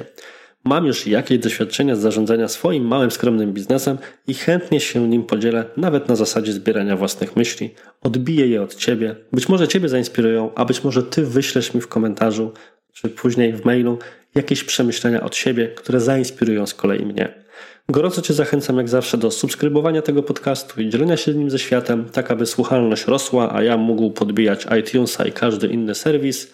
Mam 0.63 0.85
już 0.85 1.07
jakieś 1.07 1.39
doświadczenia 1.39 1.95
z 1.95 1.99
zarządzania 1.99 2.47
swoim 2.47 2.87
małym, 2.87 3.11
skromnym 3.11 3.53
biznesem 3.53 3.97
i 4.27 4.33
chętnie 4.33 4.79
się 4.79 5.07
nim 5.07 5.23
podzielę, 5.23 5.65
nawet 5.77 6.09
na 6.09 6.15
zasadzie 6.15 6.53
zbierania 6.53 6.97
własnych 6.97 7.35
myśli. 7.35 7.73
Odbiję 8.01 8.47
je 8.47 8.61
od 8.61 8.75
Ciebie. 8.75 9.15
Być 9.33 9.49
może 9.49 9.67
Ciebie 9.67 9.89
zainspirują, 9.89 10.51
a 10.55 10.65
być 10.65 10.83
może 10.83 11.03
Ty 11.03 11.25
wyślesz 11.25 11.73
mi 11.73 11.81
w 11.81 11.87
komentarzu 11.87 12.51
czy 12.93 13.09
później 13.09 13.53
w 13.53 13.65
mailu 13.65 13.97
jakieś 14.35 14.63
przemyślenia 14.63 15.23
od 15.23 15.35
siebie, 15.35 15.67
które 15.67 15.99
zainspirują 15.99 16.65
z 16.65 16.73
kolei 16.73 17.05
mnie. 17.05 17.43
Gorąco 17.89 18.21
Cię 18.21 18.33
zachęcam 18.33 18.77
jak 18.77 18.89
zawsze 18.89 19.17
do 19.17 19.31
subskrybowania 19.31 20.01
tego 20.01 20.23
podcastu 20.23 20.81
i 20.81 20.89
dzielenia 20.89 21.17
się 21.17 21.33
nim 21.33 21.49
ze 21.49 21.59
światem, 21.59 22.05
tak 22.05 22.31
aby 22.31 22.45
słuchalność 22.45 23.05
rosła, 23.05 23.55
a 23.55 23.63
ja 23.63 23.77
mógł 23.77 24.11
podbijać 24.11 24.67
iTunesa 24.79 25.25
i 25.25 25.31
każdy 25.31 25.67
inny 25.67 25.95
serwis. 25.95 26.53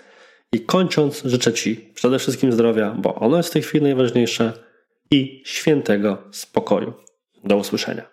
I 0.54 0.60
kończąc, 0.60 1.22
życzę 1.26 1.54
Ci 1.54 1.92
przede 1.96 2.20
wszystkim 2.20 2.52
zdrowia, 2.52 2.96
bo 3.00 3.16
ono 3.16 3.38
jest 3.38 3.50
w 3.50 3.54
tej 3.54 3.62
chwili 3.62 3.84
najważniejsze 3.84 4.54
i 5.12 5.42
świętego 5.46 6.24
spokoju. 6.32 6.94
Do 7.44 7.58
usłyszenia. 7.58 8.04